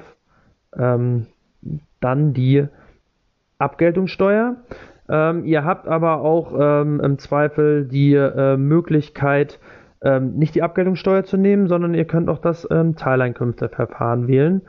[0.77, 1.27] ähm,
[1.99, 2.67] dann die
[3.57, 4.57] Abgeltungssteuer.
[5.09, 9.59] Ähm, ihr habt aber auch ähm, im Zweifel die äh, Möglichkeit,
[10.01, 14.61] ähm, nicht die Abgeltungssteuer zu nehmen, sondern ihr könnt auch das ähm, Teileinkünfteverfahren wählen.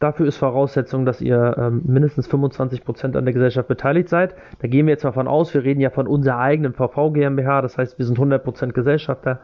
[0.00, 4.36] Dafür ist Voraussetzung, dass ihr ähm, mindestens 25% an der Gesellschaft beteiligt seid.
[4.60, 7.62] Da gehen wir jetzt mal von aus, wir reden ja von unserer eigenen VV GmbH,
[7.62, 9.40] das heißt, wir sind 100% Gesellschafter.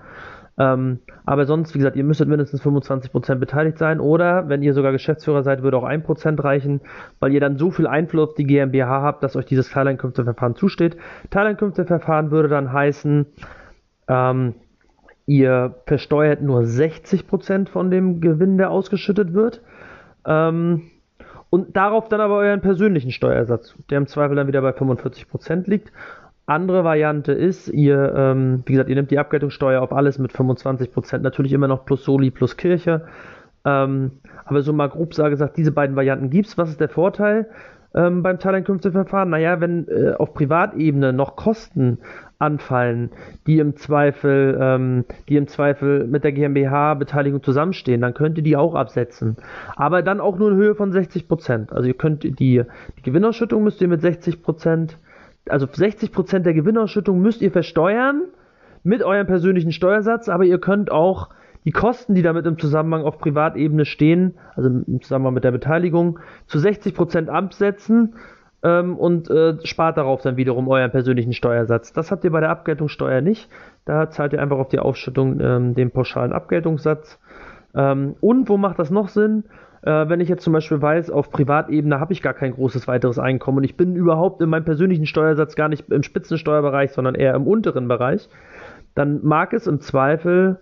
[0.56, 4.92] Ähm, aber sonst, wie gesagt, ihr müsstet mindestens 25% beteiligt sein oder wenn ihr sogar
[4.92, 6.80] Geschäftsführer seid, würde auch 1% reichen,
[7.18, 10.96] weil ihr dann so viel Einfluss auf die GmbH habt, dass euch dieses Teileinkünfteverfahren zusteht.
[11.30, 13.26] Teileinkünfteverfahren würde dann heißen,
[14.08, 14.54] ähm,
[15.26, 19.60] ihr versteuert nur 60% von dem Gewinn, der ausgeschüttet wird.
[20.24, 20.90] Ähm,
[21.50, 25.92] und darauf dann aber euren persönlichen Steuersatz, der im Zweifel dann wieder bei 45% liegt.
[26.46, 31.18] Andere Variante ist, ihr, ähm, wie gesagt, ihr nehmt die Abgeltungssteuer auf alles mit 25%,
[31.18, 33.06] natürlich immer noch plus Soli plus Kirche.
[33.64, 34.12] Ähm,
[34.44, 36.58] aber so mal grob gesagt, diese beiden Varianten gibt es.
[36.58, 37.48] Was ist der Vorteil
[37.94, 39.30] ähm, beim Teileinkünfteverfahren?
[39.30, 41.98] Naja, wenn äh, auf Privatebene noch Kosten
[42.38, 43.10] anfallen,
[43.46, 48.56] die im Zweifel, ähm, die im Zweifel mit der GmbH-Beteiligung zusammenstehen, dann könnt ihr die
[48.56, 49.36] auch absetzen.
[49.76, 53.80] Aber dann auch nur in Höhe von 60% Also ihr könnt die, die Gewinnausschüttung müsst
[53.80, 54.42] ihr mit 60
[55.48, 58.22] also 60% der Gewinnausschüttung müsst ihr versteuern
[58.82, 61.30] mit eurem persönlichen Steuersatz, aber ihr könnt auch
[61.64, 66.18] die Kosten, die damit im Zusammenhang auf Privatebene stehen, also im Zusammenhang mit der Beteiligung,
[66.46, 68.14] zu 60% absetzen
[68.62, 71.92] ähm, und äh, spart darauf dann wiederum euren persönlichen Steuersatz.
[71.92, 73.48] Das habt ihr bei der Abgeltungssteuer nicht.
[73.86, 77.18] Da zahlt ihr einfach auf die Ausschüttung ähm, den pauschalen Abgeltungssatz.
[77.74, 79.44] Ähm, und wo macht das noch Sinn?
[79.84, 83.18] Äh, wenn ich jetzt zum Beispiel weiß, auf Privatebene habe ich gar kein großes weiteres
[83.18, 87.34] Einkommen und ich bin überhaupt in meinem persönlichen Steuersatz gar nicht im Spitzensteuerbereich, sondern eher
[87.34, 88.28] im unteren Bereich,
[88.94, 90.58] dann mag es im Zweifel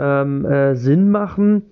[0.00, 1.62] ähm, äh, Sinn machen,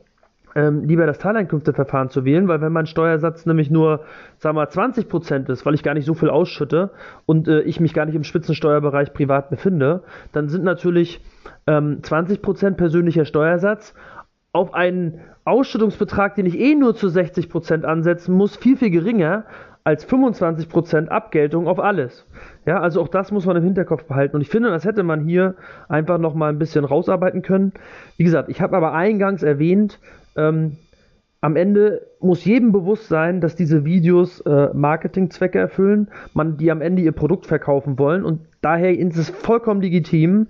[0.54, 4.04] ähm, lieber das Teileinkünfteverfahren zu wählen, weil wenn mein Steuersatz nämlich nur,
[4.38, 6.90] sagen wir mal, 20% ist, weil ich gar nicht so viel ausschütte
[7.26, 11.20] und äh, ich mich gar nicht im Spitzensteuerbereich privat befinde, dann sind natürlich
[11.66, 13.94] ähm, 20% persönlicher Steuersatz
[14.52, 19.44] auf einen Ausschüttungsbetrag, den ich eh nur zu 60% ansetzen muss, viel, viel geringer
[19.84, 22.24] als 25% Abgeltung auf alles.
[22.66, 24.36] Ja, also auch das muss man im Hinterkopf behalten.
[24.36, 25.56] Und ich finde, das hätte man hier
[25.88, 27.72] einfach noch mal ein bisschen rausarbeiten können.
[28.16, 29.98] Wie gesagt, ich habe aber eingangs erwähnt,
[30.36, 30.76] ähm,
[31.40, 36.80] am Ende muss jedem bewusst sein, dass diese Videos äh, Marketingzwecke erfüllen, man die am
[36.80, 40.46] Ende ihr Produkt verkaufen wollen und daher ist es vollkommen legitim,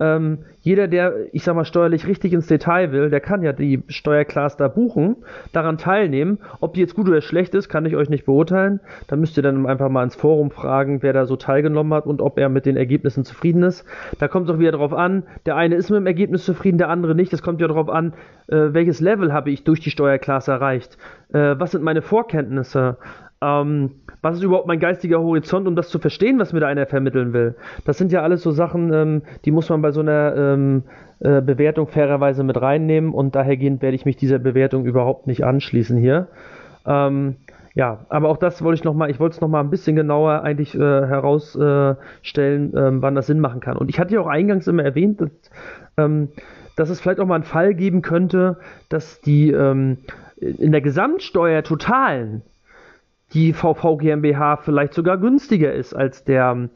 [0.00, 3.82] ähm, jeder, der, ich sag mal, steuerlich richtig ins Detail will, der kann ja die
[3.88, 5.16] Steuerclass da buchen,
[5.52, 6.38] daran teilnehmen.
[6.60, 8.80] Ob die jetzt gut oder schlecht ist, kann ich euch nicht beurteilen.
[9.08, 12.22] Da müsst ihr dann einfach mal ins Forum fragen, wer da so teilgenommen hat und
[12.22, 13.84] ob er mit den Ergebnissen zufrieden ist.
[14.18, 16.88] Da kommt es auch wieder darauf an, der eine ist mit dem Ergebnis zufrieden, der
[16.88, 17.32] andere nicht.
[17.32, 18.14] Es kommt ja darauf an,
[18.48, 20.96] äh, welches Level habe ich durch die Steuerclass erreicht.
[21.32, 22.96] Äh, was sind meine Vorkenntnisse?
[23.42, 26.86] Ähm, was ist überhaupt mein geistiger Horizont, um das zu verstehen, was mir da einer
[26.86, 27.54] vermitteln will?
[27.86, 30.82] Das sind ja alles so Sachen, ähm, die muss man bei so einer ähm,
[31.20, 35.96] äh, Bewertung fairerweise mit reinnehmen und dahergehend werde ich mich dieser Bewertung überhaupt nicht anschließen
[35.96, 36.28] hier.
[36.86, 37.36] Ähm,
[37.74, 40.74] ja, aber auch das wollte ich nochmal, ich wollte es nochmal ein bisschen genauer eigentlich
[40.74, 43.78] äh, herausstellen, äh, wann das Sinn machen kann.
[43.78, 45.30] Und ich hatte ja auch eingangs immer erwähnt, dass,
[45.96, 46.28] ähm,
[46.76, 48.58] dass es vielleicht auch mal einen Fall geben könnte,
[48.90, 49.98] dass die ähm,
[50.36, 52.42] in der Gesamtsteuer totalen
[53.32, 56.68] die VV GmbH vielleicht sogar günstiger ist als der,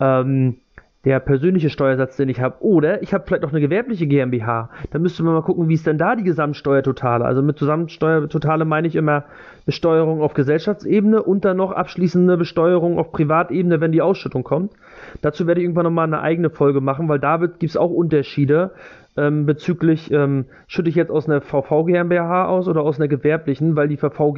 [0.00, 0.56] ähm,
[1.04, 2.56] der persönliche Steuersatz, den ich habe.
[2.60, 4.70] Oder ich habe vielleicht noch eine gewerbliche GmbH.
[4.90, 7.24] Da müsste man mal gucken, wie ist denn da die Gesamtsteuertotale.
[7.24, 9.24] Also mit Gesamtsteuertotale meine ich immer
[9.64, 14.72] Besteuerung auf Gesellschaftsebene und dann noch abschließende Besteuerung auf Privatebene, wenn die Ausschüttung kommt.
[15.20, 18.72] Dazu werde ich irgendwann nochmal eine eigene Folge machen, weil da gibt es auch Unterschiede
[19.18, 23.74] ähm, bezüglich, ähm, schütte ich jetzt aus einer VV GmbH aus oder aus einer gewerblichen,
[23.74, 24.32] weil die VV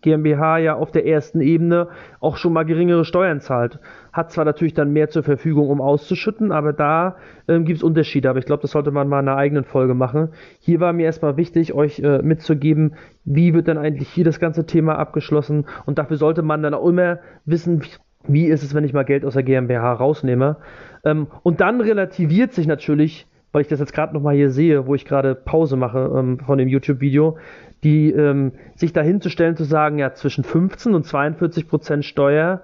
[0.00, 3.78] GmbH ja auf der ersten Ebene auch schon mal geringere Steuern zahlt.
[4.12, 7.16] Hat zwar natürlich dann mehr zur Verfügung, um auszuschütten, aber da
[7.46, 8.28] ähm, gibt es Unterschiede.
[8.28, 10.30] Aber ich glaube, das sollte man mal in einer eigenen Folge machen.
[10.58, 14.66] Hier war mir erstmal wichtig, euch äh, mitzugeben, wie wird dann eigentlich hier das ganze
[14.66, 15.66] Thema abgeschlossen.
[15.86, 17.88] Und dafür sollte man dann auch immer wissen, wie,
[18.26, 20.56] wie ist es, wenn ich mal Geld aus der GmbH rausnehme.
[21.04, 24.96] Ähm, und dann relativiert sich natürlich weil ich das jetzt gerade nochmal hier sehe, wo
[24.96, 27.38] ich gerade Pause mache ähm, von dem YouTube-Video,
[27.84, 32.62] die ähm, sich dahinzustellen, zu sagen, ja, zwischen 15 und 42 Prozent Steuer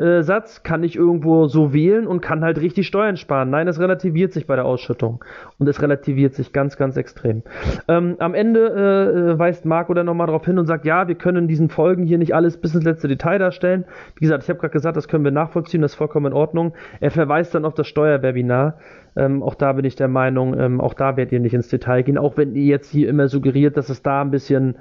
[0.00, 3.50] äh, Satz kann ich irgendwo so wählen und kann halt richtig Steuern sparen.
[3.50, 5.22] Nein, es relativiert sich bei der Ausschüttung.
[5.58, 7.42] Und es relativiert sich ganz, ganz extrem.
[7.86, 11.44] Ähm, am Ende äh, weist Marco dann nochmal darauf hin und sagt, ja, wir können
[11.44, 13.84] in diesen Folgen hier nicht alles bis ins letzte Detail darstellen.
[14.16, 16.72] Wie gesagt, ich habe gerade gesagt, das können wir nachvollziehen, das ist vollkommen in Ordnung.
[17.00, 18.78] Er verweist dann auf das Steuerwebinar.
[19.16, 22.02] Ähm, auch da bin ich der Meinung, ähm, auch da werdet ihr nicht ins Detail
[22.02, 24.76] gehen, auch wenn ihr jetzt hier immer suggeriert, dass es da ein bisschen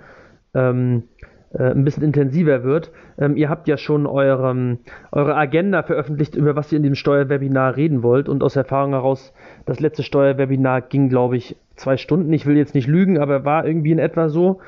[0.54, 2.92] ähm, äh, ein bisschen intensiver wird.
[3.18, 4.78] Ähm, ihr habt ja schon eure,
[5.12, 8.30] eure Agenda veröffentlicht, über was ihr in dem Steuerwebinar reden wollt.
[8.30, 9.34] Und aus Erfahrung heraus,
[9.66, 12.32] das letzte Steuerwebinar ging, glaube ich, zwei Stunden.
[12.34, 14.60] Ich will jetzt nicht lügen, aber war irgendwie in etwa so.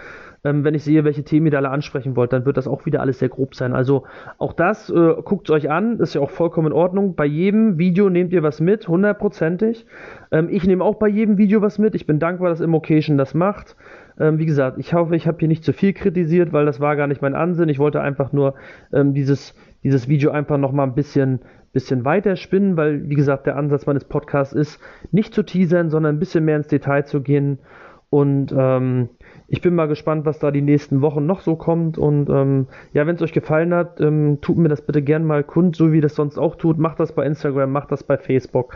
[0.43, 2.86] Ähm, wenn ich sehe, welche Themen ihr da alle ansprechen wollt, dann wird das auch
[2.86, 3.73] wieder alles sehr grob sein.
[3.73, 4.05] Also
[4.39, 7.15] auch das, äh, guckt euch an, ist ja auch vollkommen in Ordnung.
[7.15, 9.86] Bei jedem Video nehmt ihr was mit, hundertprozentig.
[10.32, 11.93] Ähm, ich nehme auch bei jedem Video was mit.
[11.93, 13.75] Ich bin dankbar, dass Immocation das macht.
[14.22, 16.95] Ähm, wie gesagt, ich hoffe, ich habe hier nicht zu viel kritisiert, weil das war
[16.95, 17.69] gar nicht mein Ansinn.
[17.69, 18.53] Ich wollte einfach nur
[18.93, 21.39] ähm, dieses, dieses Video einfach nochmal ein bisschen,
[21.74, 24.80] bisschen weiter spinnen, weil, wie gesagt, der Ansatz meines Podcasts ist,
[25.11, 27.57] nicht zu teasern, sondern ein bisschen mehr ins Detail zu gehen.
[28.11, 29.09] Und ähm,
[29.52, 31.97] ich bin mal gespannt, was da die nächsten Wochen noch so kommt.
[31.97, 35.43] Und ähm, ja, wenn es euch gefallen hat, ähm, tut mir das bitte gern mal
[35.43, 36.78] kund, so wie das sonst auch tut.
[36.78, 38.74] Macht das bei Instagram, macht das bei Facebook.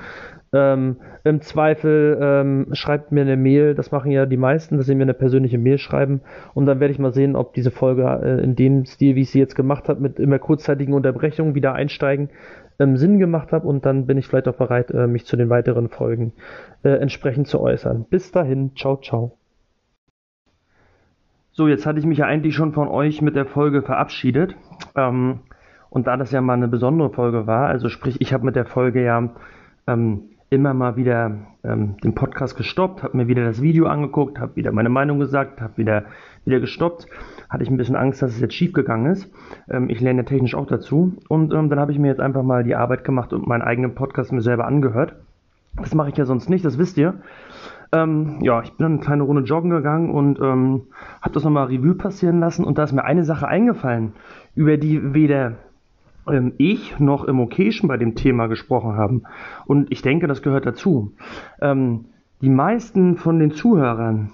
[0.52, 4.96] Ähm, Im Zweifel ähm, schreibt mir eine Mail, das machen ja die meisten, dass sie
[4.96, 6.20] mir eine persönliche Mail schreiben
[6.54, 9.32] und dann werde ich mal sehen, ob diese Folge äh, in dem Stil, wie ich
[9.32, 12.30] sie jetzt gemacht habe, mit immer kurzzeitigen Unterbrechungen wieder einsteigen,
[12.80, 15.50] ähm, Sinn gemacht habe und dann bin ich vielleicht auch bereit, äh, mich zu den
[15.50, 16.34] weiteren Folgen
[16.84, 18.06] äh, entsprechend zu äußern.
[18.10, 19.38] Bis dahin, ciao, ciao.
[21.58, 24.58] So, jetzt hatte ich mich ja eigentlich schon von euch mit der Folge verabschiedet.
[24.94, 25.40] Ähm,
[25.90, 28.66] und da das ja mal eine besondere Folge war, also sprich, ich habe mit der
[28.66, 29.30] Folge ja
[29.88, 31.32] ähm, immer mal wieder
[31.64, 35.62] ähm, den Podcast gestoppt, habe mir wieder das Video angeguckt, habe wieder meine Meinung gesagt,
[35.62, 36.04] habe wieder,
[36.44, 37.08] wieder gestoppt.
[37.50, 39.32] Hatte ich ein bisschen Angst, dass es jetzt schief gegangen ist.
[39.70, 41.16] Ähm, ich lerne ja technisch auch dazu.
[41.30, 43.96] Und ähm, dann habe ich mir jetzt einfach mal die Arbeit gemacht und meinen eigenen
[43.96, 45.16] Podcast mir selber angehört.
[45.78, 47.16] Das mache ich ja sonst nicht, das wisst ihr.
[47.96, 50.88] Ähm, ja, ich bin dann eine kleine Runde joggen gegangen und ähm,
[51.22, 52.66] habe das nochmal Revue passieren lassen.
[52.66, 54.14] Und da ist mir eine Sache eingefallen,
[54.54, 55.54] über die weder
[56.28, 59.24] ähm, ich noch im Occasion bei dem Thema gesprochen haben.
[59.66, 61.14] Und ich denke, das gehört dazu.
[61.62, 62.06] Ähm,
[62.42, 64.32] die meisten von den Zuhörern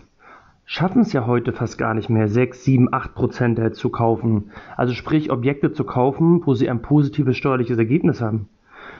[0.65, 4.51] schaffen es ja heute fast gar nicht mehr, 6, 7, 8 Prozent zu kaufen.
[4.75, 8.47] Also sprich Objekte zu kaufen, wo sie ein positives steuerliches Ergebnis haben.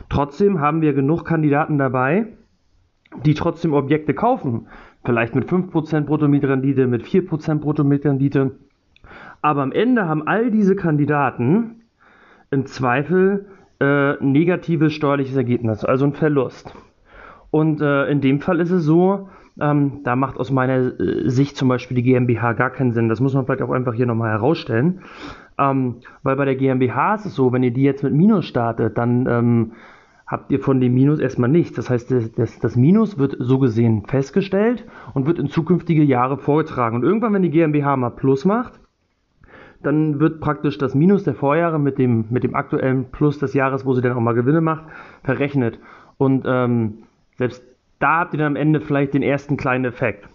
[0.10, 2.28] Trotzdem haben wir genug Kandidaten dabei,
[3.26, 4.68] die trotzdem Objekte kaufen.
[5.04, 8.52] Vielleicht mit 5% Bruttomietrendite, mit 4% Bruttomietrendite.
[9.42, 11.82] Aber am Ende haben all diese Kandidaten
[12.52, 13.48] im Zweifel
[13.80, 16.74] äh, negatives steuerliches Ergebnis, also ein Verlust.
[17.50, 21.58] Und äh, in dem Fall ist es so, ähm, da macht aus meiner äh, Sicht
[21.58, 23.10] zum Beispiel die GmbH gar keinen Sinn.
[23.10, 25.02] Das muss man vielleicht auch einfach hier nochmal herausstellen.
[25.58, 28.98] Ähm, weil bei der GmbH ist es so, wenn ihr die jetzt mit Minus startet,
[28.98, 29.72] dann ähm,
[30.32, 31.76] habt ihr von dem Minus erstmal nichts.
[31.76, 36.96] Das heißt, das, das, Minus wird so gesehen festgestellt und wird in zukünftige Jahre vorgetragen.
[36.96, 38.80] Und irgendwann, wenn die GmbH mal Plus macht,
[39.84, 43.86] dann wird praktisch das Minus der Vorjahre mit dem, mit dem aktuellen Plus des Jahres,
[43.86, 44.86] wo sie dann auch mal Gewinne macht,
[45.24, 45.80] verrechnet.
[46.18, 47.00] Und ähm,
[47.38, 47.62] selbst
[48.00, 50.30] da habt ihr dann am Ende vielleicht den ersten kleinen Effekt.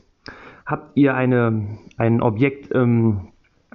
[0.67, 3.29] Habt ihr eine, ein Objekt ähm,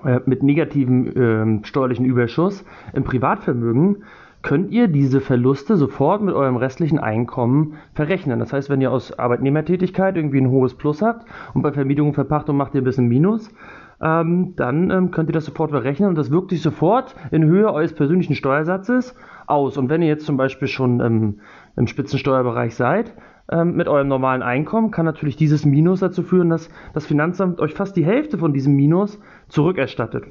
[0.06, 2.64] äh, mit negativem ähm, steuerlichen Überschuss
[2.94, 4.04] im Privatvermögen,
[4.42, 8.40] könnt ihr diese Verluste sofort mit eurem restlichen Einkommen verrechnen.
[8.40, 12.14] Das heißt, wenn ihr aus Arbeitnehmertätigkeit irgendwie ein hohes Plus habt und bei Vermietung und
[12.14, 13.54] Verpachtung macht ihr ein bisschen Minus,
[14.02, 17.72] ähm, dann ähm, könnt ihr das sofort verrechnen und das wirkt sich sofort in Höhe
[17.72, 19.16] eures persönlichen Steuersatzes
[19.46, 19.78] aus.
[19.78, 21.40] Und wenn ihr jetzt zum Beispiel schon ähm,
[21.76, 23.14] im Spitzensteuerbereich seid,
[23.52, 27.74] ähm, mit eurem normalen Einkommen, kann natürlich dieses Minus dazu führen, dass das Finanzamt euch
[27.74, 29.20] fast die Hälfte von diesem Minus
[29.50, 30.26] zurückerstattet.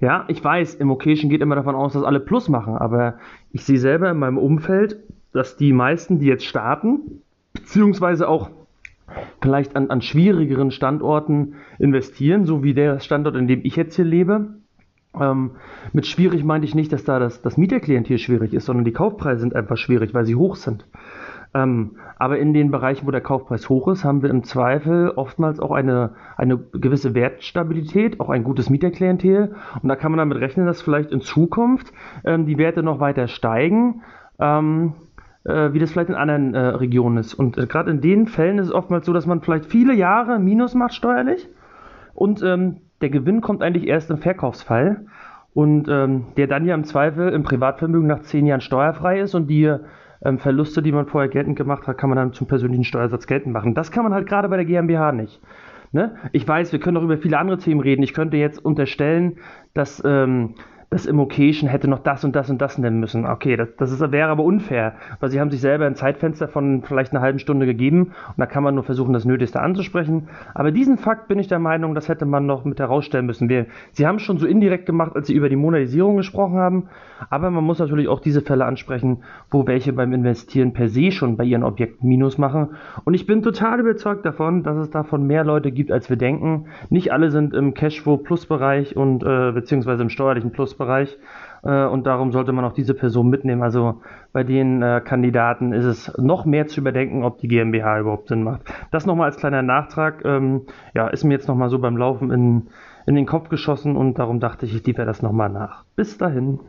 [0.00, 3.18] Ja, ich weiß, im Occasion geht immer davon aus, dass alle Plus machen, aber
[3.52, 4.98] ich sehe selber in meinem Umfeld,
[5.32, 7.22] dass die meisten, die jetzt starten,
[7.52, 8.50] beziehungsweise auch
[9.40, 14.04] vielleicht an, an schwierigeren Standorten investieren, so wie der Standort, in dem ich jetzt hier
[14.04, 14.54] lebe.
[15.18, 15.52] Ähm,
[15.92, 19.40] mit schwierig meinte ich nicht, dass da das, das Mieterklientel schwierig ist, sondern die Kaufpreise
[19.40, 20.86] sind einfach schwierig, weil sie hoch sind.
[21.54, 25.60] Ähm, aber in den Bereichen, wo der Kaufpreis hoch ist, haben wir im Zweifel oftmals
[25.60, 29.54] auch eine, eine gewisse Wertstabilität, auch ein gutes Mieterklientel.
[29.80, 31.92] Und da kann man damit rechnen, dass vielleicht in Zukunft
[32.24, 34.02] ähm, die Werte noch weiter steigen.
[34.40, 34.94] Ähm,
[35.44, 37.34] äh, wie das vielleicht in anderen äh, Regionen ist.
[37.34, 40.38] Und äh, gerade in den Fällen ist es oftmals so, dass man vielleicht viele Jahre
[40.38, 41.48] Minus macht steuerlich
[42.14, 45.06] und ähm, der Gewinn kommt eigentlich erst im Verkaufsfall
[45.52, 49.48] und ähm, der dann ja im Zweifel im Privatvermögen nach zehn Jahren steuerfrei ist und
[49.48, 49.76] die
[50.24, 53.52] ähm, Verluste, die man vorher geltend gemacht hat, kann man dann zum persönlichen Steuersatz geltend
[53.52, 53.74] machen.
[53.74, 55.40] Das kann man halt gerade bei der GmbH nicht.
[55.92, 56.16] Ne?
[56.32, 58.02] Ich weiß, wir können auch über viele andere Themen reden.
[58.02, 59.36] Ich könnte jetzt unterstellen,
[59.74, 60.54] dass ähm,
[60.90, 63.26] das Immocation hätte noch das und das und das nennen müssen.
[63.26, 66.82] Okay, das, das ist, wäre aber unfair, weil sie haben sich selber ein Zeitfenster von
[66.82, 70.28] vielleicht einer halben Stunde gegeben und da kann man nur versuchen, das Nötigste anzusprechen.
[70.54, 73.48] Aber diesen Fakt bin ich der Meinung, das hätte man noch mit herausstellen müssen.
[73.48, 76.88] Wir, sie haben es schon so indirekt gemacht, als sie über die Monetarisierung gesprochen haben,
[77.30, 81.36] aber man muss natürlich auch diese Fälle ansprechen, wo welche beim Investieren per se schon
[81.36, 82.70] bei ihren Objekten Minus machen.
[83.04, 86.66] Und ich bin total überzeugt davon, dass es davon mehr Leute gibt, als wir denken.
[86.90, 91.18] Nicht alle sind im Cashflow-Plus-Bereich und äh, beziehungsweise im steuerlichen Plus-Bereich.
[91.62, 93.62] Äh, und darum sollte man auch diese Person mitnehmen.
[93.62, 94.02] Also
[94.32, 98.42] bei den äh, Kandidaten ist es noch mehr zu überdenken, ob die GmbH überhaupt Sinn
[98.42, 98.62] macht.
[98.90, 100.24] Das nochmal als kleiner Nachtrag.
[100.24, 100.62] Ähm,
[100.94, 102.68] ja, ist mir jetzt nochmal so beim Laufen in,
[103.06, 105.84] in den Kopf geschossen und darum dachte ich, ich liefere das nochmal nach.
[105.96, 106.60] Bis dahin.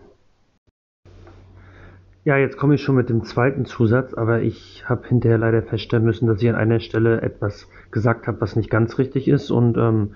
[2.24, 6.04] Ja, jetzt komme ich schon mit dem zweiten Zusatz, aber ich habe hinterher leider feststellen
[6.04, 9.52] müssen, dass ich an einer Stelle etwas gesagt habe, was nicht ganz richtig ist.
[9.52, 10.16] Und ähm,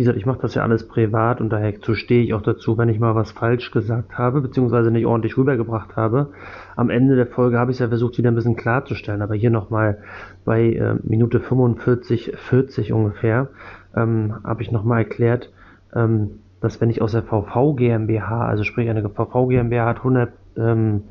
[0.00, 2.88] wie gesagt, ich mache das ja alles privat und daher stehe ich auch dazu, wenn
[2.88, 6.30] ich mal was falsch gesagt habe, beziehungsweise nicht ordentlich rübergebracht habe.
[6.74, 9.50] Am Ende der Folge habe ich es ja versucht, wieder ein bisschen klarzustellen, aber hier
[9.50, 9.98] nochmal
[10.46, 13.48] bei äh, Minute 45, 40 ungefähr,
[13.94, 15.52] ähm, habe ich nochmal erklärt,
[15.94, 16.30] ähm,
[16.62, 21.02] dass wenn ich aus der VV GmbH, also sprich eine VV GmbH hat 100 ähm,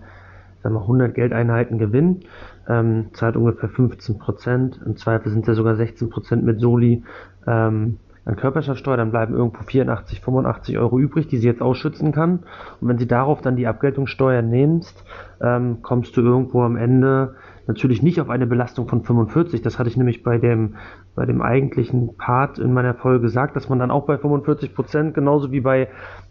[0.64, 2.22] sagen wir 100 Geldeinheiten Gewinn,
[2.68, 7.04] ähm, zahlt ungefähr 15 Prozent, im Zweifel sind es ja sogar 16 Prozent mit Soli
[7.46, 8.00] ähm,
[8.30, 12.44] an Körperschaftssteuer, dann bleiben irgendwo 84, 85 Euro übrig, die sie jetzt ausschützen kann.
[12.80, 15.04] Und wenn sie darauf dann die Abgeltungssteuer nimmst,
[15.42, 19.62] ähm, kommst du irgendwo am Ende natürlich nicht auf eine Belastung von 45.
[19.62, 20.76] Das hatte ich nämlich bei dem,
[21.16, 25.14] bei dem eigentlichen Part in meiner Folge gesagt, dass man dann auch bei 45 Prozent,
[25.14, 25.90] genauso wie bei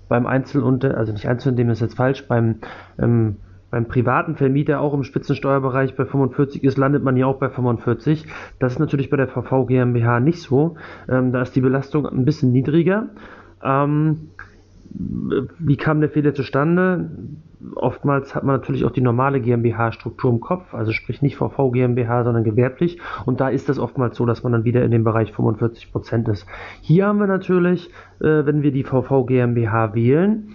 [0.08, 2.56] beim Einzelunter, also nicht Einzelunternehmen ist jetzt falsch, beim
[2.98, 3.36] ähm,
[3.70, 8.26] beim privaten Vermieter auch im Spitzensteuerbereich bei 45 ist, landet man ja auch bei 45.
[8.58, 10.76] Das ist natürlich bei der VV GmbH nicht so.
[11.08, 13.08] Ähm, da ist die Belastung ein bisschen niedriger.
[13.62, 14.30] Ähm,
[15.58, 17.10] wie kam der Fehler zustande?
[17.74, 22.24] Oftmals hat man natürlich auch die normale GmbH-Struktur im Kopf, also sprich nicht VV GmbH,
[22.24, 22.98] sondern gewerblich.
[23.26, 26.46] Und da ist es oftmals so, dass man dann wieder in dem Bereich 45% ist.
[26.80, 27.90] Hier haben wir natürlich,
[28.20, 30.54] äh, wenn wir die VV GmbH wählen,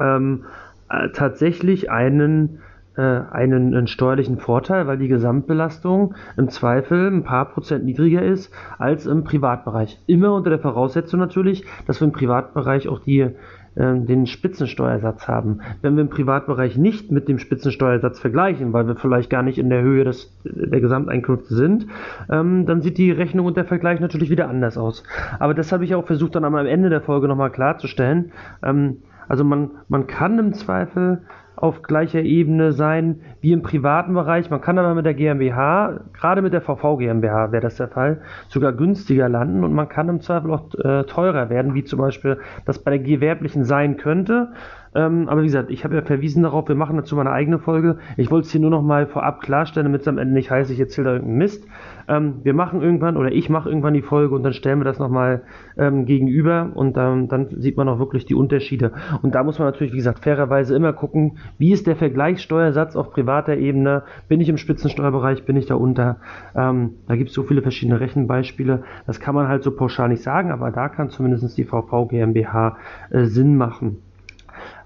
[0.00, 0.67] ähm, äh,
[1.12, 2.60] tatsächlich einen,
[2.96, 8.52] äh, einen, einen, steuerlichen Vorteil, weil die Gesamtbelastung im Zweifel ein paar Prozent niedriger ist
[8.78, 10.00] als im Privatbereich.
[10.06, 13.30] Immer unter der Voraussetzung natürlich, dass wir im Privatbereich auch die
[13.78, 15.60] äh, den Spitzensteuersatz haben.
[15.82, 19.70] Wenn wir im Privatbereich nicht mit dem Spitzensteuersatz vergleichen, weil wir vielleicht gar nicht in
[19.70, 21.86] der Höhe des, der Gesamteinkünfte sind,
[22.28, 25.04] ähm, dann sieht die Rechnung und der Vergleich natürlich wieder anders aus.
[25.38, 28.32] Aber das habe ich auch versucht dann am Ende der Folge nochmal klarzustellen.
[28.64, 28.96] Ähm,
[29.28, 31.22] also man, man kann im Zweifel
[31.60, 34.48] auf gleicher Ebene sein wie im privaten Bereich.
[34.50, 38.20] Man kann aber mit der GmbH, gerade mit der VV GmbH wäre das der Fall,
[38.48, 42.38] sogar günstiger landen und man kann im Zweifel auch äh, teurer werden, wie zum Beispiel
[42.64, 44.52] das bei der gewerblichen sein könnte.
[44.94, 47.58] Ähm, aber wie gesagt, ich habe ja verwiesen darauf, wir machen dazu mal eine eigene
[47.58, 47.98] Folge.
[48.16, 50.70] Ich wollte es hier nur noch mal vorab klarstellen, damit es am Ende nicht heißt,
[50.70, 51.66] ich erzähle da irgendeinen Mist.
[52.08, 54.98] Ähm, wir machen irgendwann oder ich mache irgendwann die Folge und dann stellen wir das
[54.98, 55.42] nochmal
[55.76, 58.92] ähm, gegenüber und ähm, dann sieht man auch wirklich die Unterschiede.
[59.22, 63.12] Und da muss man natürlich, wie gesagt, fairerweise immer gucken, wie ist der Vergleichssteuersatz auf
[63.12, 64.02] privater Ebene?
[64.28, 65.44] Bin ich im Spitzensteuerbereich?
[65.44, 66.16] Bin ich da unter?
[66.56, 68.82] Ähm, da gibt es so viele verschiedene Rechenbeispiele.
[69.06, 72.76] Das kann man halt so pauschal nicht sagen, aber da kann zumindest die VV GmbH
[73.10, 73.98] äh, Sinn machen.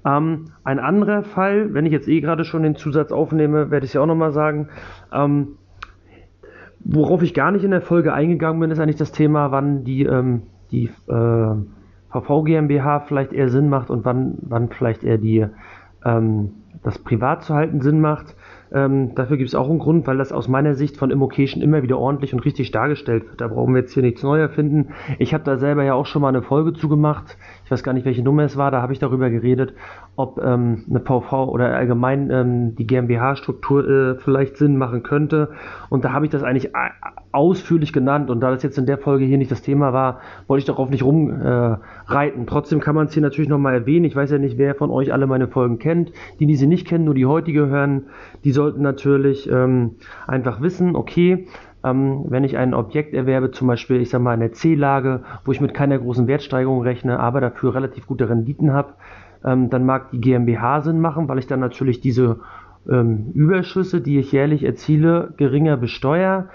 [0.04, 3.90] Ähm, ein anderer Fall, wenn ich jetzt eh gerade schon den Zusatz aufnehme, werde ich
[3.90, 4.68] es ja auch nochmal sagen.
[5.12, 5.56] Ähm,
[6.84, 10.04] worauf ich gar nicht in der Folge eingegangen bin, ist eigentlich das Thema, wann die,
[10.04, 11.54] ähm, die äh,
[12.10, 15.46] VV GmbH vielleicht eher Sinn macht und wann, wann vielleicht eher die,
[16.04, 16.50] ähm,
[16.82, 18.36] das privat zu halten Sinn macht.
[18.72, 21.82] Ähm, dafür gibt es auch einen Grund, weil das aus meiner Sicht von Immocation immer
[21.82, 23.40] wieder ordentlich und richtig dargestellt wird.
[23.40, 24.94] Da brauchen wir jetzt hier nichts Neues erfinden.
[25.18, 27.36] Ich habe da selber ja auch schon mal eine Folge zugemacht.
[27.64, 28.70] Ich weiß gar nicht, welche Nummer es war.
[28.70, 29.74] Da habe ich darüber geredet,
[30.16, 35.48] ob ähm, eine VV oder allgemein ähm, die GmbH-Struktur äh, vielleicht Sinn machen könnte.
[35.88, 36.70] Und da habe ich das eigentlich
[37.32, 38.28] ausführlich genannt.
[38.28, 40.90] Und da das jetzt in der Folge hier nicht das Thema war, wollte ich darauf
[40.90, 42.42] nicht rumreiten.
[42.42, 44.04] Äh, Trotzdem kann man es hier natürlich nochmal erwähnen.
[44.04, 46.12] Ich weiß ja nicht, wer von euch alle meine Folgen kennt.
[46.40, 48.06] Die, die sie nicht kennen, nur die heutige hören,
[48.44, 49.92] die sollten natürlich ähm,
[50.26, 51.46] einfach wissen, okay,
[51.84, 55.60] ähm, wenn ich ein Objekt erwerbe, zum Beispiel, ich sage mal, eine C-Lage, wo ich
[55.60, 58.94] mit keiner großen Wertsteigerung rechne, aber dafür relativ gute Renditen habe,
[59.44, 62.40] ähm, dann mag die GmbH Sinn machen, weil ich dann natürlich diese
[62.88, 66.48] ähm, Überschüsse, die ich jährlich erziele, geringer besteuere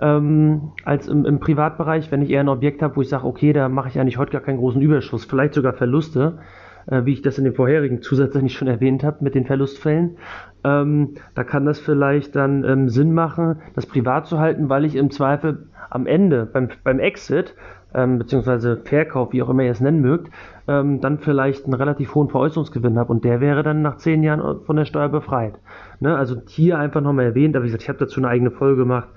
[0.00, 3.52] ähm, als im, im, Privatbereich, wenn ich eher ein Objekt habe, wo ich sage, okay,
[3.52, 6.38] da mache ich eigentlich heute gar keinen großen Überschuss, vielleicht sogar Verluste,
[6.86, 10.16] äh, wie ich das in den vorherigen Zusätzen nicht schon erwähnt habe mit den Verlustfällen.
[10.64, 14.96] Ähm, da kann das vielleicht dann ähm, Sinn machen, das privat zu halten, weil ich
[14.96, 17.54] im Zweifel am Ende beim, beim Exit
[17.94, 20.30] ähm, beziehungsweise Verkauf, wie auch immer ihr es nennen mögt,
[20.68, 24.60] ähm, dann vielleicht einen relativ hohen Veräußerungsgewinn habe und der wäre dann nach zehn Jahren
[24.64, 25.54] von der Steuer befreit.
[26.00, 26.16] Ne?
[26.16, 29.08] Also hier einfach nochmal erwähnt, aber wie gesagt, ich habe dazu eine eigene Folge gemacht.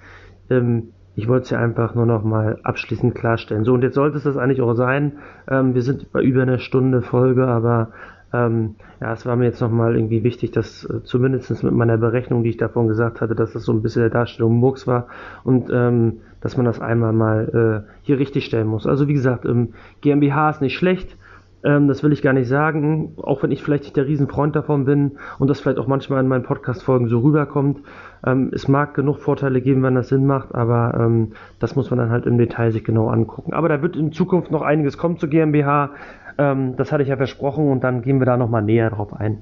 [0.49, 3.63] Ähm, ich wollte es ja einfach nur nochmal abschließend klarstellen.
[3.63, 5.13] So, und jetzt sollte es das eigentlich auch sein.
[5.49, 7.89] Ähm, wir sind bei über einer Stunde Folge, aber
[8.34, 12.43] ähm, ja, es war mir jetzt nochmal irgendwie wichtig, dass äh, zumindest mit meiner Berechnung,
[12.43, 15.07] die ich davon gesagt hatte, dass das so ein bisschen der Darstellung Murks war
[15.43, 18.85] und ähm, dass man das einmal mal äh, hier richtig stellen muss.
[18.85, 21.17] Also wie gesagt, ähm, GmbH ist nicht schlecht,
[21.63, 24.85] ähm, das will ich gar nicht sagen, auch wenn ich vielleicht nicht der Riesenfreund davon
[24.85, 27.81] bin und das vielleicht auch manchmal in meinen Podcast-Folgen so rüberkommt.
[28.25, 31.99] Ähm, es mag genug Vorteile geben, wenn das Sinn macht, aber ähm, das muss man
[31.99, 33.53] dann halt im Detail sich genau angucken.
[33.53, 35.91] Aber da wird in Zukunft noch einiges kommen zur GmbH.
[36.38, 39.41] Ähm, das hatte ich ja versprochen und dann gehen wir da nochmal näher drauf ein.